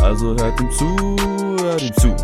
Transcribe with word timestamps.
Also 0.00 0.34
hört 0.36 0.60
ihm 0.60 0.70
zu, 0.70 0.96
hört 1.62 1.82
ihm 1.82 1.94
zu. 1.94 2.14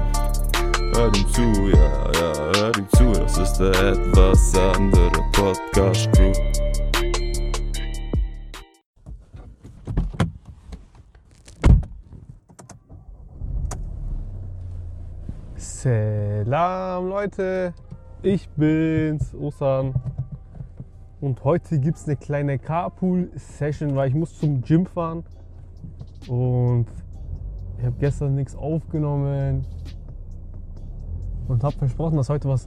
Hört 0.94 1.18
ihm 1.18 1.28
zu, 1.28 1.42
ja, 1.70 2.12
ja, 2.12 2.60
hört 2.60 2.78
ihm 2.78 2.88
zu. 2.90 3.12
Das 3.12 3.38
ist 3.38 3.58
der 3.58 3.70
etwas 3.70 4.56
andere 4.56 5.10
Podcast 5.32 6.10
Crew. 6.12 6.32
Salam 15.56 17.08
Leute, 17.08 17.74
ich 18.22 18.48
bin's, 18.50 19.34
Osan. 19.34 19.94
Und 21.20 21.42
heute 21.42 21.78
gibt 21.78 21.98
es 21.98 22.06
eine 22.06 22.16
kleine 22.16 22.58
Carpool-Session, 22.58 23.96
weil 23.96 24.08
ich 24.08 24.14
muss 24.14 24.38
zum 24.38 24.62
Gym 24.62 24.86
fahren. 24.86 25.24
Und 26.28 26.86
ich 27.84 27.88
habe 27.88 27.98
gestern 28.00 28.34
nichts 28.34 28.56
aufgenommen. 28.56 29.66
Und 31.48 31.62
habe 31.62 31.76
versprochen, 31.76 32.16
dass 32.16 32.30
heute 32.30 32.48
was 32.48 32.66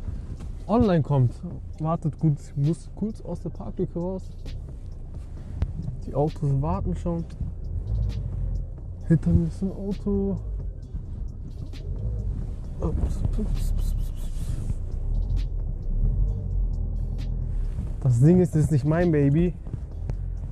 online 0.68 1.02
kommt. 1.02 1.34
Wartet 1.80 2.20
gut, 2.20 2.38
ich 2.40 2.56
muss 2.56 2.88
kurz 2.94 3.22
aus 3.22 3.40
der 3.40 3.50
Parklücke 3.50 3.98
raus. 3.98 4.30
Die 6.06 6.14
Autos 6.14 6.62
warten 6.62 6.96
schon. 6.96 7.26
Hinter 9.08 9.32
mir 9.32 9.48
ist 9.48 9.64
ein 9.64 9.72
Auto. 9.72 10.38
Das 18.04 18.20
Ding 18.20 18.40
ist, 18.40 18.54
das 18.54 18.66
ist 18.66 18.72
nicht 18.72 18.86
mein 18.86 19.12
Baby, 19.12 19.56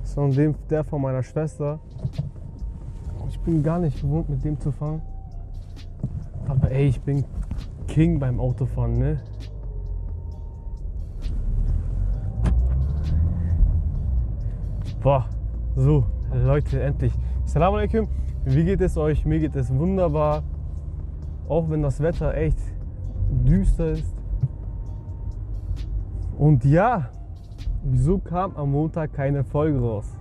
sondern 0.02 0.56
der 0.68 0.82
von 0.82 1.02
meiner 1.02 1.22
Schwester. 1.22 1.78
Bin 3.46 3.62
gar 3.62 3.78
nicht 3.78 4.00
gewohnt, 4.00 4.28
mit 4.28 4.44
dem 4.44 4.58
zu 4.58 4.72
fahren. 4.72 5.00
Aber 6.48 6.68
ey, 6.68 6.88
ich 6.88 7.00
bin 7.00 7.24
King 7.86 8.18
beim 8.18 8.40
Autofahren, 8.40 8.98
ne? 8.98 9.20
Boah, 15.00 15.26
so, 15.76 16.04
Leute, 16.34 16.82
endlich. 16.82 17.12
Salam 17.44 17.74
alaikum, 17.74 18.08
wie 18.44 18.64
geht 18.64 18.80
es 18.80 18.96
euch? 18.96 19.24
Mir 19.24 19.38
geht 19.38 19.54
es 19.54 19.72
wunderbar. 19.72 20.42
Auch 21.48 21.70
wenn 21.70 21.82
das 21.82 22.00
Wetter 22.00 22.34
echt 22.34 22.58
düster 23.30 23.92
ist. 23.92 24.16
Und 26.36 26.64
ja, 26.64 27.10
wieso 27.84 28.18
kam 28.18 28.56
am 28.56 28.72
Montag 28.72 29.12
keine 29.12 29.44
Folge 29.44 29.78
raus? 29.78 30.12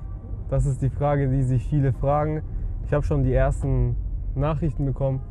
Das 0.48 0.68
ist 0.68 0.84
die 0.84 0.92
Frage, 0.92 1.28
die 1.28 1.42
sich 1.42 1.66
viele 1.66 1.92
fragen. 1.92 2.44
Ich 2.86 2.94
habe 2.94 3.04
schon 3.04 3.24
die 3.24 3.34
ersten 3.34 3.96
Nachrichten 4.36 4.86
bekommen. 4.86 5.22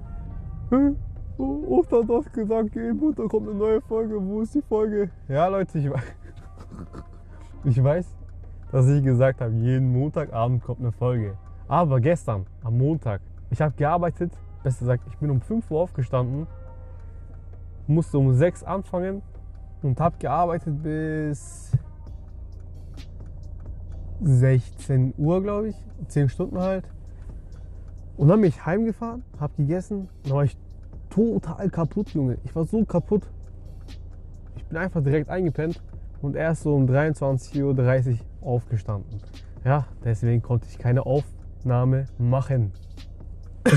Hm, 0.71 0.97
Ostern 1.39 2.09
hat 2.09 2.33
gesagt, 2.33 2.75
jeden 2.75 2.99
Montag 2.99 3.29
kommt 3.29 3.49
eine 3.49 3.59
neue 3.59 3.81
Folge. 3.81 4.21
Wo 4.21 4.41
ist 4.41 4.55
die 4.55 4.63
Folge? 4.63 5.11
Ja, 5.29 5.47
Leute, 5.49 5.79
ich 5.79 5.91
weiß, 5.91 6.03
ich 7.65 7.83
weiß 7.83 8.17
dass 8.75 8.89
ich 8.89 9.05
gesagt 9.05 9.41
habe, 9.41 9.55
jeden 9.55 9.93
Montagabend 9.93 10.65
kommt 10.65 10.81
eine 10.81 10.91
Folge. 10.91 11.37
Aber 11.69 12.01
gestern, 12.01 12.45
am 12.65 12.77
Montag, 12.77 13.21
ich 13.51 13.63
habe 13.63 13.73
gearbeitet 13.77 14.33
besser 14.65 14.81
gesagt, 14.81 15.05
ich 15.09 15.17
bin 15.19 15.31
um 15.31 15.41
5 15.41 15.71
Uhr 15.71 15.81
aufgestanden, 15.81 16.49
musste 17.87 18.19
um 18.19 18.35
6 18.35 18.65
anfangen 18.65 19.23
und 19.83 20.01
habe 20.01 20.17
gearbeitet 20.19 20.83
bis 20.83 21.71
16 24.23 25.15
Uhr, 25.19 25.41
glaube 25.41 25.69
ich. 25.69 25.77
10 26.09 26.29
Stunden 26.29 26.59
halt. 26.59 26.85
Und 28.17 28.29
dann 28.29 28.41
bin 28.41 28.49
ich 28.49 28.65
heimgefahren, 28.65 29.25
habe 29.41 29.53
gegessen. 29.57 30.09
Dann 30.25 30.33
war 30.33 30.45
ich 30.45 30.57
total 31.11 31.69
kaputt, 31.71 32.11
Junge. 32.11 32.39
Ich 32.45 32.55
war 32.55 32.65
so 32.65 32.85
kaputt. 32.85 33.23
Ich 34.57 34.65
bin 34.65 34.79
einfach 34.79 35.03
direkt 35.03 35.29
eingepennt 35.29 35.83
und 36.23 36.37
erst 36.37 36.63
so 36.63 36.75
um 36.75 36.87
23.30 36.87 38.13
Uhr 38.13 38.19
aufgestanden. 38.41 39.21
Ja, 39.65 39.87
deswegen 40.05 40.43
konnte 40.43 40.69
ich 40.69 40.79
keine 40.79 41.05
Aufnahme 41.07 42.07
machen. 42.19 42.73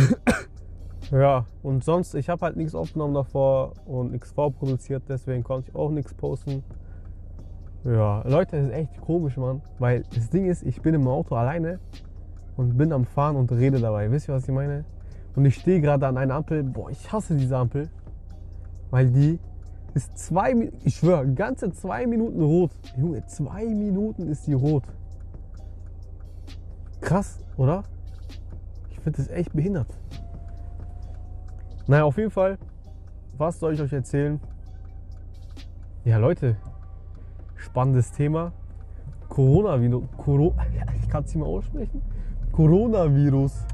Ja, 1.12 1.46
und 1.64 1.86
sonst, 1.86 2.16
ich 2.16 2.28
habe 2.28 2.42
halt 2.42 2.58
nichts 2.58 2.76
aufgenommen 2.76 3.14
davor 3.14 3.72
und 3.86 4.12
nichts 4.12 4.32
vorproduziert, 4.34 5.04
deswegen 5.08 5.42
konnte 5.42 5.70
ich 5.70 5.76
auch 5.76 5.90
nichts 5.90 6.14
posten. 6.14 6.66
Ja, 7.86 8.24
Leute, 8.28 8.58
das 8.58 8.66
ist 8.68 8.74
echt 8.74 9.00
komisch, 9.00 9.38
Mann. 9.38 9.62
Weil 9.80 10.04
das 10.14 10.30
Ding 10.30 10.48
ist, 10.48 10.64
ich 10.64 10.82
bin 10.82 10.94
im 10.94 11.08
Auto 11.08 11.36
alleine 11.36 11.80
und 12.58 12.78
bin 12.78 12.92
am 12.92 13.06
Fahren 13.06 13.36
und 13.36 13.52
rede 13.52 13.80
dabei. 13.80 14.12
Wisst 14.12 14.28
ihr, 14.28 14.34
was 14.34 14.48
ich 14.48 14.54
meine? 14.54 14.84
Und 15.36 15.46
ich 15.46 15.56
stehe 15.56 15.80
gerade 15.80 16.08
an 16.08 16.18
einer 16.18 16.34
Ampel. 16.34 16.64
Boah, 16.64 16.90
ich 16.90 17.12
hasse 17.12 17.36
diese 17.36 17.56
Ampel. 17.56 17.90
Weil 18.90 19.10
die 19.12 19.40
ist 19.94 20.18
zwei, 20.18 20.72
ich 20.84 20.96
schwöre, 20.96 21.28
ganze 21.34 21.72
zwei 21.72 22.08
Minuten 22.08 22.42
rot. 22.42 22.72
Junge, 22.98 23.26
zwei 23.28 23.66
Minuten 23.66 24.28
ist 24.28 24.48
die 24.48 24.54
rot. 24.54 24.84
Krass, 27.02 27.40
oder? 27.58 27.84
Ich 28.90 29.00
finde 29.00 29.18
das 29.18 29.30
echt 29.30 29.54
behindert. 29.54 29.88
Naja, 31.86 32.04
auf 32.04 32.18
jeden 32.18 32.32
Fall, 32.32 32.58
was 33.38 33.60
soll 33.60 33.74
ich 33.74 33.82
euch 33.82 33.94
erzählen? 33.94 34.40
Ja, 36.04 36.18
Leute, 36.18 36.58
spannendes 37.56 38.12
Thema. 38.12 38.52
Coronavirus. 39.30 40.04
Coro 40.18 40.56
ich 41.02 41.10
kann 41.10 41.24
es 41.24 41.30
nicht 41.30 41.38
mehr 41.38 41.48
aussprechen. 41.48 42.02
Coronavirus. 42.58 43.68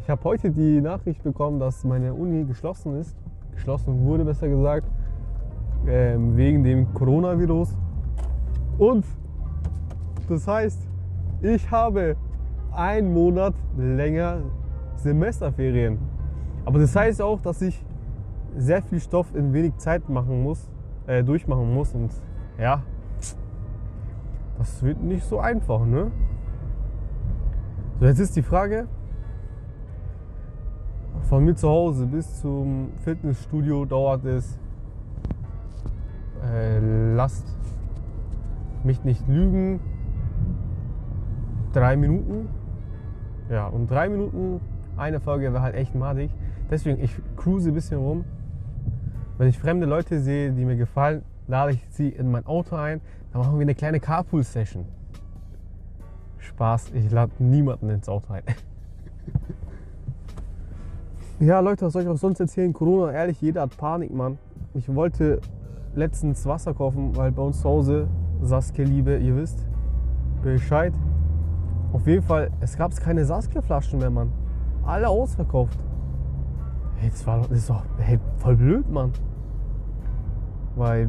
Ich 0.00 0.08
habe 0.08 0.24
heute 0.24 0.50
die 0.50 0.80
Nachricht 0.80 1.22
bekommen, 1.22 1.60
dass 1.60 1.84
meine 1.84 2.14
Uni 2.14 2.46
geschlossen 2.46 2.98
ist. 2.98 3.14
Geschlossen 3.52 4.02
wurde, 4.06 4.24
besser 4.24 4.48
gesagt. 4.48 4.90
Ähm, 5.86 6.38
wegen 6.38 6.64
dem 6.64 6.94
Coronavirus. 6.94 7.76
Und 8.78 9.04
das 10.26 10.48
heißt, 10.48 10.88
ich 11.42 11.70
habe 11.70 12.16
einen 12.72 13.12
Monat 13.12 13.52
länger 13.76 14.40
Semesterferien. 14.96 15.98
Aber 16.64 16.78
das 16.78 16.96
heißt 16.96 17.20
auch, 17.20 17.42
dass 17.42 17.60
ich 17.60 17.84
sehr 18.56 18.80
viel 18.80 19.00
Stoff 19.00 19.34
in 19.34 19.52
wenig 19.52 19.76
Zeit 19.76 20.08
machen 20.08 20.42
muss, 20.42 20.66
äh, 21.06 21.22
durchmachen 21.22 21.74
muss. 21.74 21.94
Und 21.94 22.10
ja, 22.58 22.82
das 24.56 24.82
wird 24.82 25.02
nicht 25.02 25.24
so 25.24 25.38
einfach, 25.40 25.84
ne? 25.84 26.10
So, 28.00 28.06
jetzt 28.06 28.20
ist 28.20 28.36
die 28.36 28.42
Frage, 28.42 28.86
von 31.22 31.44
mir 31.44 31.56
zu 31.56 31.68
Hause 31.68 32.06
bis 32.06 32.40
zum 32.40 32.92
Fitnessstudio 32.98 33.86
dauert 33.86 34.24
es, 34.24 34.56
äh, 36.48 36.78
lasst 37.16 37.44
mich 38.84 39.02
nicht 39.02 39.26
lügen, 39.26 39.80
drei 41.72 41.96
Minuten. 41.96 42.48
Ja, 43.50 43.66
und 43.66 43.90
drei 43.90 44.08
Minuten 44.08 44.60
eine 44.96 45.18
Folge 45.18 45.52
wäre 45.52 45.60
halt 45.60 45.74
echt 45.74 45.96
madig. 45.96 46.30
Deswegen, 46.70 47.02
ich 47.02 47.10
cruise 47.34 47.68
ein 47.68 47.74
bisschen 47.74 47.98
rum. 47.98 48.24
Wenn 49.38 49.48
ich 49.48 49.58
fremde 49.58 49.86
Leute 49.86 50.20
sehe, 50.20 50.52
die 50.52 50.64
mir 50.64 50.76
gefallen, 50.76 51.22
lade 51.48 51.72
ich 51.72 51.84
sie 51.90 52.10
in 52.10 52.30
mein 52.30 52.46
Auto 52.46 52.76
ein. 52.76 53.00
Dann 53.32 53.42
machen 53.42 53.54
wir 53.54 53.62
eine 53.62 53.74
kleine 53.74 53.98
Carpool-Session. 53.98 54.97
Spaß, 56.58 56.90
ich 56.92 57.08
lade 57.12 57.30
niemanden 57.38 57.88
ins 57.88 58.08
Auto 58.08 58.32
ein. 58.32 58.42
ja, 61.38 61.60
Leute, 61.60 61.86
was 61.86 61.92
soll 61.92 62.02
ich 62.02 62.08
auch 62.08 62.16
sonst 62.16 62.40
erzählen? 62.40 62.72
Corona, 62.72 63.12
ehrlich, 63.12 63.40
jeder 63.40 63.60
hat 63.62 63.76
Panik, 63.76 64.12
Mann. 64.12 64.38
Ich 64.74 64.92
wollte 64.92 65.40
letztens 65.94 66.44
Wasser 66.46 66.74
kaufen, 66.74 67.14
weil 67.14 67.30
bei 67.30 67.42
uns 67.42 67.60
zu 67.60 67.68
Hause, 67.68 68.08
Saskia 68.42 68.84
Liebe, 68.84 69.18
ihr 69.18 69.36
wisst 69.36 69.68
Bescheid. 70.42 70.92
Auf 71.92 72.08
jeden 72.08 72.24
Fall, 72.24 72.50
es 72.58 72.76
gab 72.76 72.92
keine 72.96 73.24
Saskia-Flaschen 73.24 74.00
mehr, 74.00 74.10
Mann. 74.10 74.32
Alle 74.84 75.08
ausverkauft. 75.08 75.78
Hey, 76.96 77.10
das, 77.10 77.24
war, 77.24 77.42
das 77.42 77.52
ist 77.52 77.70
doch 77.70 77.84
hey, 77.98 78.18
voll 78.38 78.56
blöd, 78.56 78.90
Mann. 78.90 79.12
Weil 80.74 81.08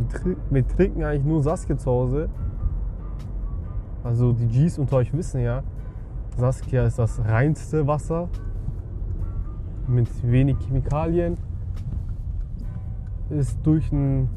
wir, 0.52 0.68
trinken 0.68 1.04
eigentlich 1.04 1.26
nur 1.26 1.42
Saskia 1.42 1.76
zu 1.76 1.90
Hause. 1.90 2.30
Also 4.04 4.32
die 4.32 4.48
Gs 4.48 4.78
unter 4.78 4.98
euch 4.98 5.14
wissen 5.14 5.42
ja, 5.42 5.64
Saskia 6.38 6.86
ist 6.86 7.00
das 7.00 7.20
reinste 7.26 7.86
Wasser. 7.86 8.30
mit 9.90 10.08
wenig 10.24 10.58
Chemikalien. 10.60 11.38
Ist 13.30 13.60
durch 13.64 13.92
einen 13.92 14.30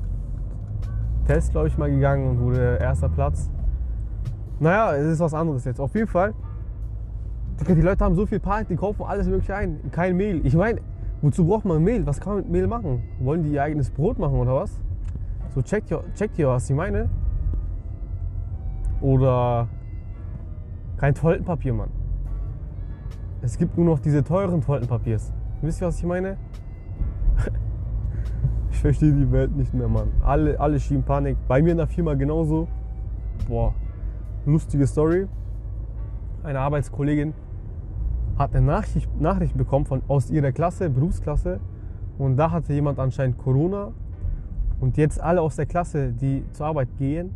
Test, 1.27 1.53
glaube 1.53 1.69
ich, 1.69 1.79
mal 1.79 1.91
gegangen 1.91 2.29
und 2.29 2.41
wurde 2.41 2.79
erster 2.81 3.09
Platz. 3.09 3.51
Naja, 4.59 4.95
es 4.97 5.07
ist 5.07 5.21
was 5.21 5.35
anderes 5.35 5.65
jetzt. 5.65 5.81
Auf 5.81 5.95
jeden 5.95 6.09
Fall, 6.09 6.35
die 7.67 7.81
Leute 7.81 8.05
haben 8.05 8.15
so 8.15 8.27
viel 8.27 8.41
Panik, 8.41 8.69
die 8.69 8.77
kaufen 8.77 9.05
alles 9.05 9.29
mögliche 9.29 9.55
ein. 9.55 9.79
Kein 9.91 10.17
Mehl. 10.17 10.45
Ich 10.45 10.55
meine, 10.55 10.81
wozu 11.21 11.47
braucht 11.47 11.65
man 11.65 11.83
Mehl? 11.83 12.07
Was 12.07 12.21
kann 12.21 12.35
man 12.35 12.43
mit 12.43 12.53
Mehl 12.53 12.67
machen? 12.67 13.03
Wollen 13.21 13.43
die 13.43 13.53
ihr 13.53 13.63
eigenes 13.63 13.91
Brot 13.91 14.19
machen 14.19 14.35
oder 14.35 14.55
was? 14.55 14.81
So, 15.55 15.63
checkt 15.63 15.91
ihr, 15.91 16.03
checkt 16.15 16.39
ihr 16.39 16.49
was 16.49 16.69
ich 16.69 16.77
meine? 16.77 17.09
Oder 19.03 19.69
kein 20.97 21.15
Toilettenpapier, 21.15 21.75
Mann. 21.75 21.91
Es 23.43 23.59
gibt 23.59 23.77
nur 23.77 23.85
noch 23.85 23.99
diese 23.99 24.23
teuren 24.23 24.61
Toilettenpapiers. 24.61 25.33
Wisst 25.61 25.83
ihr, 25.83 25.89
was 25.89 25.99
ich 25.99 26.05
meine? 26.05 26.37
ich 28.71 28.79
verstehe 28.79 29.13
die 29.13 29.31
Welt 29.33 29.57
nicht 29.57 29.75
mehr, 29.75 29.89
Mann. 29.89 30.13
Alle, 30.25 30.59
alle 30.61 30.79
schieben 30.79 31.03
Panik. 31.03 31.37
Bei 31.49 31.61
mir 31.61 31.73
in 31.73 31.79
der 31.79 31.89
Firma 31.89 32.15
genauso. 32.15 32.69
Boah, 33.49 33.75
lustige 34.47 34.87
Story. 34.87 35.27
Eine 36.45 36.61
Arbeitskollegin 36.61 37.35
hat 38.39 38.55
eine 38.55 38.67
Nachricht, 38.67 39.21
Nachricht 39.21 39.57
bekommen 39.57 39.85
von, 39.85 40.03
aus 40.07 40.31
ihrer 40.31 40.53
Klasse, 40.53 40.89
Berufsklasse. 40.89 41.59
Und 42.19 42.37
da 42.37 42.53
hatte 42.53 42.73
jemand 42.73 43.01
anscheinend 43.01 43.39
Corona. 43.39 43.93
Und 44.81 44.97
jetzt 44.97 45.21
alle 45.21 45.41
aus 45.41 45.57
der 45.57 45.67
Klasse, 45.67 46.13
die 46.13 46.45
zur 46.53 46.67
Arbeit 46.67 46.97
gehen, 46.97 47.35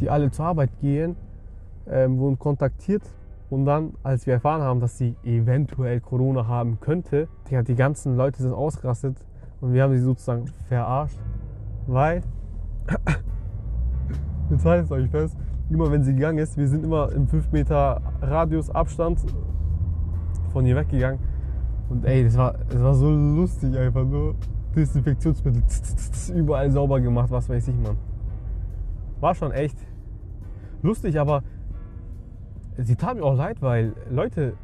die 0.00 0.10
alle 0.10 0.30
zur 0.30 0.46
Arbeit 0.46 0.70
gehen, 0.80 1.16
ähm, 1.88 2.18
wurden 2.18 2.38
kontaktiert. 2.38 3.02
Und 3.50 3.64
dann, 3.64 3.94
als 4.02 4.26
wir 4.26 4.34
erfahren 4.34 4.62
haben, 4.62 4.80
dass 4.80 4.96
sie 4.96 5.16
eventuell 5.24 6.00
Corona 6.00 6.46
haben 6.46 6.78
könnte, 6.80 7.28
die, 7.50 7.62
die 7.64 7.74
ganzen 7.74 8.16
Leute 8.16 8.42
sind 8.42 8.52
ausgerastet 8.52 9.16
und 9.60 9.72
wir 9.72 9.82
haben 9.82 9.92
sie 9.92 10.02
sozusagen 10.02 10.46
verarscht, 10.68 11.18
weil, 11.86 12.22
jetzt 14.50 14.64
haltet 14.64 14.86
es 14.86 14.92
euch 14.92 15.10
fest, 15.10 15.36
immer 15.68 15.90
wenn 15.90 16.04
sie 16.04 16.14
gegangen 16.14 16.38
ist, 16.38 16.56
wir 16.56 16.68
sind 16.68 16.84
immer 16.84 17.10
im 17.12 17.26
5 17.26 17.50
Meter 17.50 18.00
Radius 18.20 18.70
Abstand 18.70 19.20
von 20.52 20.64
ihr 20.64 20.76
weggegangen. 20.76 21.18
Und 21.88 22.04
ey, 22.04 22.24
das 22.24 22.36
war, 22.36 22.54
das 22.68 22.80
war 22.80 22.94
so 22.94 23.10
lustig 23.10 23.76
einfach 23.76 24.04
nur. 24.04 24.36
Desinfektionsmittel 24.74 25.62
überall 26.34 26.70
sauber 26.70 27.00
gemacht, 27.00 27.30
was 27.30 27.48
weiß 27.48 27.68
ich, 27.68 27.76
Mann. 27.76 27.96
War 29.20 29.34
schon 29.34 29.50
echt 29.52 29.76
lustig, 30.82 31.18
aber 31.18 31.42
sie 32.76 32.96
tat 32.96 33.16
mir 33.16 33.24
auch 33.24 33.36
leid, 33.36 33.60
weil 33.60 33.94
Leute, 34.10 34.54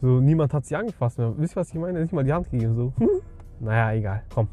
so 0.00 0.20
niemand 0.20 0.52
hat 0.54 0.64
sie 0.64 0.76
angefasst 0.76 1.18
mehr. 1.18 1.32
Wisst 1.36 1.56
ihr, 1.56 1.60
was 1.60 1.68
ich 1.70 1.80
meine? 1.80 2.00
Nicht 2.00 2.12
mal 2.12 2.24
die 2.24 2.32
Hand 2.32 2.50
gegeben, 2.50 2.74
so. 2.74 2.92
naja, 3.60 3.92
egal, 3.92 4.22
komm. 4.32 4.48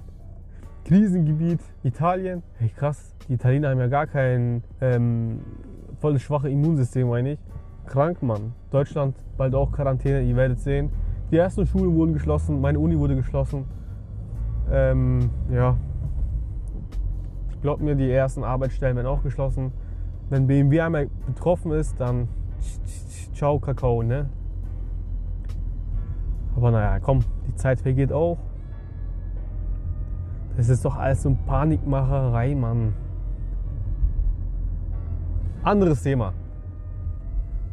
Krisengebiet, 0.86 1.62
Italien. 1.84 2.44
Hey, 2.58 2.70
krass, 2.70 3.16
die 3.28 3.34
Italiener 3.34 3.70
haben 3.70 3.80
ja 3.80 3.88
gar 3.88 4.08
kein 4.08 4.64
ähm, 4.82 5.40
voll 6.00 6.20
schwache 6.20 6.50
Immunsystem, 6.50 7.08
meine 7.08 7.34
ich. 7.34 7.40
Krank, 7.86 8.22
Mann. 8.22 8.54
Deutschland 8.72 9.16
bald 9.38 9.56
auch 9.56 9.72
Quarantäne, 9.72 10.22
ihr 10.24 10.36
werdet 10.36 10.60
sehen. 10.60 10.92
Die 11.32 11.38
ersten 11.38 11.66
Schulen 11.66 11.96
wurden 11.96 12.14
geschlossen, 12.14 12.60
meine 12.60 12.80
Uni 12.80 12.98
wurde 12.98 13.16
geschlossen. 13.16 13.66
Ähm, 14.72 15.30
ja. 15.50 15.78
Glaubt 17.62 17.82
mir, 17.82 17.96
die 17.96 18.12
ersten 18.12 18.44
Arbeitsstellen 18.44 18.96
werden 18.96 19.08
auch 19.08 19.24
geschlossen. 19.24 19.72
Wenn 20.34 20.48
BMW 20.48 20.82
einmal 20.82 21.10
betroffen 21.28 21.74
ist, 21.74 22.00
dann 22.00 22.28
ciao 23.36 23.60
Kakao, 23.60 24.02
ne? 24.02 24.28
Aber 26.56 26.72
naja, 26.72 27.00
komm, 27.00 27.20
die 27.48 27.54
Zeit 27.54 27.80
vergeht 27.80 28.12
auch. 28.12 28.40
Das 30.58 30.70
ist 30.70 30.84
doch 30.84 30.98
alles 30.98 31.22
so 31.22 31.30
eine 31.30 31.38
Panikmacherei, 31.46 32.56
Mann. 32.56 32.96
Anderes 35.62 36.02
Thema. 36.02 36.34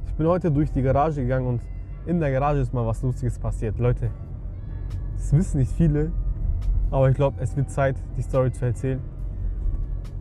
Ich 0.09 0.15
bin 0.17 0.27
heute 0.27 0.51
durch 0.51 0.71
die 0.71 0.83
Garage 0.83 1.23
gegangen 1.23 1.47
und 1.47 1.63
in 2.05 2.21
der 2.21 2.31
Garage 2.31 2.61
ist 2.61 2.75
mal 2.75 2.85
was 2.85 3.01
Lustiges 3.03 3.39
passiert. 3.39 3.79
Leute, 3.79 4.11
das 5.17 5.33
wissen 5.33 5.61
nicht 5.61 5.73
viele, 5.73 6.13
aber 6.91 7.09
ich 7.09 7.17
glaube, 7.17 7.41
es 7.41 7.57
wird 7.57 7.71
Zeit, 7.71 7.97
die 8.19 8.23
Story 8.23 8.53
zu 8.53 8.67
erzählen. 8.67 9.01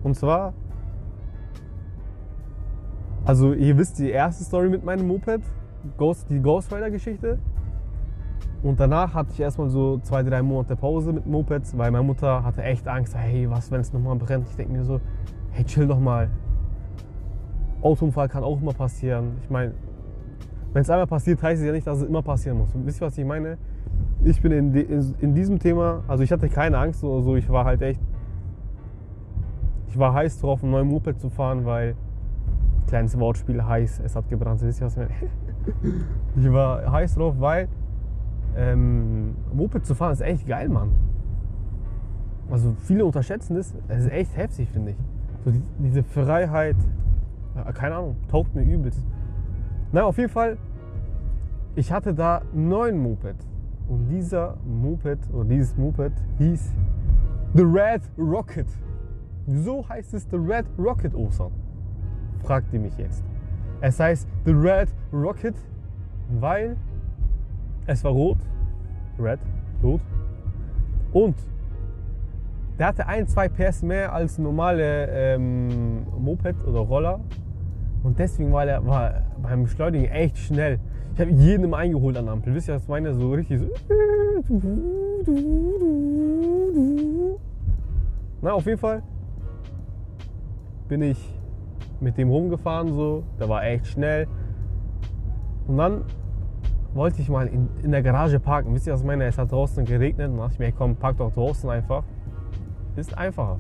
Und 0.04 0.16
zwar, 0.16 0.54
also 3.26 3.54
ihr 3.54 3.78
wisst 3.78 4.00
die 4.00 4.10
erste 4.10 4.44
Story 4.44 4.70
mit 4.70 4.84
meinem 4.84 5.08
Moped, 5.08 5.42
Ghost, 5.98 6.30
die 6.30 6.42
Ghost 6.42 6.74
Rider 6.74 6.90
Geschichte. 6.90 7.40
Und 8.62 8.80
danach 8.80 9.14
hatte 9.14 9.32
ich 9.32 9.40
erstmal 9.40 9.70
so 9.70 10.00
zwei, 10.00 10.22
drei 10.22 10.42
Monate 10.42 10.76
Pause 10.76 11.14
mit 11.14 11.26
Mopeds, 11.26 11.78
weil 11.78 11.92
meine 11.92 12.04
Mutter 12.04 12.44
hatte 12.44 12.62
echt 12.62 12.88
Angst, 12.88 13.16
hey, 13.16 13.50
was, 13.50 13.72
wenn 13.72 13.80
es 13.80 13.94
nochmal 13.94 14.18
brennt? 14.18 14.50
Ich 14.50 14.56
denke 14.56 14.74
mir 14.74 14.84
so, 14.84 15.00
hey, 15.52 15.64
chill 15.64 15.88
doch 15.88 16.00
mal. 16.00 16.30
Autounfall 17.82 18.28
kann 18.28 18.44
auch 18.44 18.60
immer 18.62 18.74
passieren. 18.74 19.38
Ich 19.42 19.50
meine, 19.50 19.74
wenn 20.74 20.82
es 20.82 20.90
einmal 20.90 21.08
passiert, 21.08 21.42
heißt 21.42 21.62
es 21.62 21.66
ja 21.66 21.72
nicht, 21.72 21.88
dass 21.88 22.00
es 22.00 22.04
immer 22.08 22.22
passieren 22.22 22.58
muss. 22.58 22.70
wisst 22.74 23.02
ihr, 23.02 23.08
was 23.08 23.18
ich 23.18 23.26
meine? 23.26 23.58
Ich 24.24 24.42
bin 24.42 24.52
in, 24.52 24.76
in, 24.76 25.16
in, 25.20 25.34
diesem 25.34 25.58
Thema, 25.60 26.04
also 26.08 26.24
ich 26.24 26.32
hatte 26.32 26.50
keine 26.50 26.78
Angst 26.78 27.04
oder 27.04 27.24
so, 27.24 27.36
ich 27.38 27.50
war 27.50 27.64
halt 27.64 27.82
echt, 27.82 28.02
ich 29.88 29.98
war 29.98 30.14
heiß 30.14 30.42
drauf, 30.42 30.62
ein 30.62 30.70
neues 30.70 30.86
Moped 30.86 31.20
zu 31.20 31.30
fahren, 31.30 31.66
weil, 31.66 31.96
kleines 32.90 33.18
Wortspiel, 33.20 33.64
heiß, 33.64 34.02
es 34.04 34.16
hat 34.16 34.28
gebrannt, 34.30 34.62
wisst 34.64 34.82
ihr, 34.82 34.88
was 34.88 34.98
ich 36.36 36.52
war 36.52 36.92
heiß 36.92 37.16
drauf, 37.16 37.36
weil 37.40 37.70
ähm, 38.58 39.36
Moped 39.54 39.86
zu 39.86 39.94
fahren 39.94 40.14
ist 40.14 40.22
echt 40.22 40.48
geil, 40.48 40.70
Mann. 40.70 40.90
Also 42.50 42.76
viele 42.80 43.06
unterschätzen 43.06 43.56
das, 43.56 43.76
es 43.88 44.06
ist 44.06 44.12
echt 44.12 44.36
heftig, 44.36 44.70
finde 44.70 44.92
ich. 44.92 44.98
So 45.46 45.52
die, 45.52 45.62
diese 45.78 46.04
Freiheit, 46.04 46.78
ja, 47.56 47.72
keine 47.72 47.96
Ahnung, 47.96 48.16
taugt 48.28 48.56
mir 48.56 48.64
übelst. 48.64 49.06
Na, 49.92 50.04
auf 50.04 50.18
jeden 50.18 50.32
Fall, 50.32 50.58
ich 51.76 51.92
hatte 51.92 52.14
da 52.14 52.42
neun 52.54 52.98
Moped. 52.98 53.36
Und 53.88 54.08
dieser 54.08 54.58
Moped 54.66 55.20
oder 55.32 55.46
dieses 55.46 55.78
Moped 55.78 56.14
hieß 56.38 56.74
The 57.54 57.64
Red 57.64 58.02
Rocket. 58.18 58.68
Wieso 59.46 59.88
heißt 59.88 60.14
es 60.14 60.28
The 60.30 60.38
Red 60.38 60.66
Rocket, 60.78 61.16
Osan? 61.16 61.52
Fragt 62.44 62.74
ihr 62.74 62.80
mich 62.80 62.98
jetzt. 62.98 63.24
Es 63.82 64.00
heißt 64.00 64.28
The 64.46 64.52
Red 64.52 64.90
Rocket, 65.14 65.56
weil 66.40 66.76
es 67.88 68.04
war 68.04 68.12
rot. 68.12 68.38
Red, 69.18 69.40
rot. 69.84 70.02
Und 71.12 71.36
der 72.78 72.88
hatte 72.88 73.08
ein, 73.08 73.28
zwei 73.28 73.50
PS 73.50 73.84
mehr 73.84 74.14
als 74.14 74.38
normale 74.38 75.08
ähm, 75.08 76.06
Moped 76.18 76.56
oder 76.66 76.80
Roller. 76.80 77.20
Und 78.04 78.18
deswegen 78.18 78.54
war 78.54 78.66
er 78.66 78.86
war 78.86 79.24
beim 79.42 79.64
Beschleunigen 79.64 80.06
echt 80.10 80.38
schnell. 80.38 80.80
Ich 81.14 81.20
habe 81.20 81.32
jeden 81.32 81.66
immer 81.66 81.78
eingeholt 81.78 82.16
an 82.16 82.26
der 82.26 82.34
Ampel. 82.34 82.54
Wisst 82.56 82.70
ihr, 82.70 82.76
was 82.76 82.88
meine? 82.88 83.14
So 83.14 83.32
richtig 83.34 83.60
so. 83.60 83.68
Na, 88.42 88.54
auf 88.54 88.66
jeden 88.66 88.78
Fall 88.78 89.04
bin 90.88 91.02
ich 91.02 91.39
mit 92.02 92.18
dem 92.18 92.30
rumgefahren 92.30 92.94
so. 92.94 93.24
Der 93.40 93.50
war 93.50 93.64
echt 93.64 93.88
schnell. 93.88 94.28
Und 95.68 95.78
dann 95.78 96.04
wollte 96.94 97.22
ich 97.22 97.30
mal 97.30 97.48
in, 97.48 97.70
in 97.84 97.92
der 97.92 98.02
Garage 98.02 98.40
parken. 98.40 98.74
Wisst 98.74 98.88
ihr, 98.88 98.94
was 98.94 99.02
ich 99.02 99.08
meine? 99.08 99.26
Es 99.26 99.38
hat 99.38 99.52
draußen 99.52 99.86
geregnet. 99.86 100.32
Dann 100.32 100.38
dachte 100.38 100.54
ich 100.54 100.60
mir, 100.60 100.72
komm, 100.72 100.96
park 100.96 101.18
doch 101.18 101.34
draußen 101.34 101.70
einfach. 101.70 102.04
Ist 102.96 103.18
einfacher. 103.18 103.60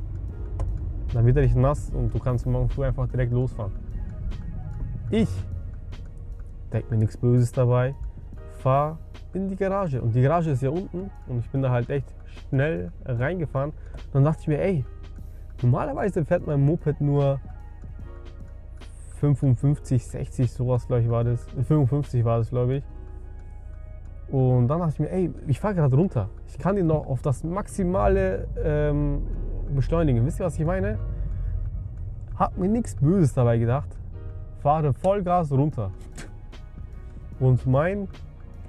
Dann 1.13 1.25
wird 1.25 1.38
er 1.38 1.43
nicht 1.43 1.55
nass 1.55 1.89
und 1.91 2.13
du 2.13 2.19
kannst 2.19 2.46
morgen 2.46 2.69
früh 2.69 2.86
einfach 2.86 3.08
direkt 3.08 3.31
losfahren. 3.31 3.72
Ich 5.10 5.29
denke 6.72 6.91
mir 6.91 6.98
nichts 6.98 7.17
Böses 7.17 7.51
dabei, 7.51 7.96
fahre 8.60 8.98
in 9.34 9.48
die 9.48 9.55
Garage. 9.55 10.01
Und 10.01 10.13
die 10.13 10.22
Garage 10.22 10.51
ist 10.51 10.62
ja 10.62 10.69
unten 10.69 11.10
und 11.27 11.39
ich 11.39 11.50
bin 11.50 11.62
da 11.62 11.72
halt 11.72 11.89
echt 11.89 12.13
schnell 12.50 12.91
reingefahren. 13.05 13.74
Dann 14.13 14.24
dachte 14.24 14.41
ich 14.41 14.48
mir, 14.48 14.62
ey, 14.62 14.86
normalerweise 15.62 16.24
fährt 16.25 16.46
mein 16.46 16.63
Moped 16.63 17.01
nur 17.01 17.39
55, 19.19 20.05
60, 20.05 20.51
sowas 20.51 20.88
glaube 20.88 21.03
ich 21.03 21.09
war 21.09 21.23
das. 21.23 21.45
55 21.67 22.25
war 22.25 22.39
das, 22.39 22.49
glaube 22.49 22.75
ich. 22.77 22.83
Und 24.29 24.67
dann 24.67 24.79
dachte 24.79 24.93
ich 24.93 24.99
mir, 24.99 25.11
ey, 25.11 25.31
ich 25.47 25.59
fahre 25.59 25.75
gerade 25.75 25.95
runter. 25.95 26.29
Ich 26.47 26.57
kann 26.57 26.77
ihn 26.77 26.88
noch 26.88 27.07
auf 27.07 27.21
das 27.21 27.43
Maximale 27.43 28.47
ähm, 28.63 29.23
beschleunigen. 29.75 30.25
Wisst 30.25 30.39
ihr, 30.39 30.45
was 30.45 30.57
ich 30.59 30.65
meine? 30.65 30.99
Hab 32.35 32.57
mir 32.57 32.69
nichts 32.69 32.95
Böses 32.95 33.33
dabei 33.33 33.57
gedacht 33.57 33.99
fahre 34.61 34.93
Vollgas 34.93 35.51
runter. 35.51 35.91
Und 37.39 37.65
mein, 37.65 38.07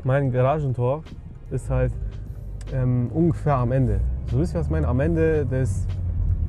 mein 0.05 0.31
Garagentor 0.31 1.03
ist 1.51 1.69
halt 1.69 1.93
ähm, 2.73 3.11
ungefähr 3.13 3.57
am 3.57 3.73
Ende. 3.73 4.01
So 4.31 4.39
wisst 4.39 4.55
ihr, 4.55 4.61
was 4.61 4.67
ich 4.67 4.71
meine? 4.71 4.87
Am 4.87 5.01
Ende 5.01 5.45
des, 5.45 5.87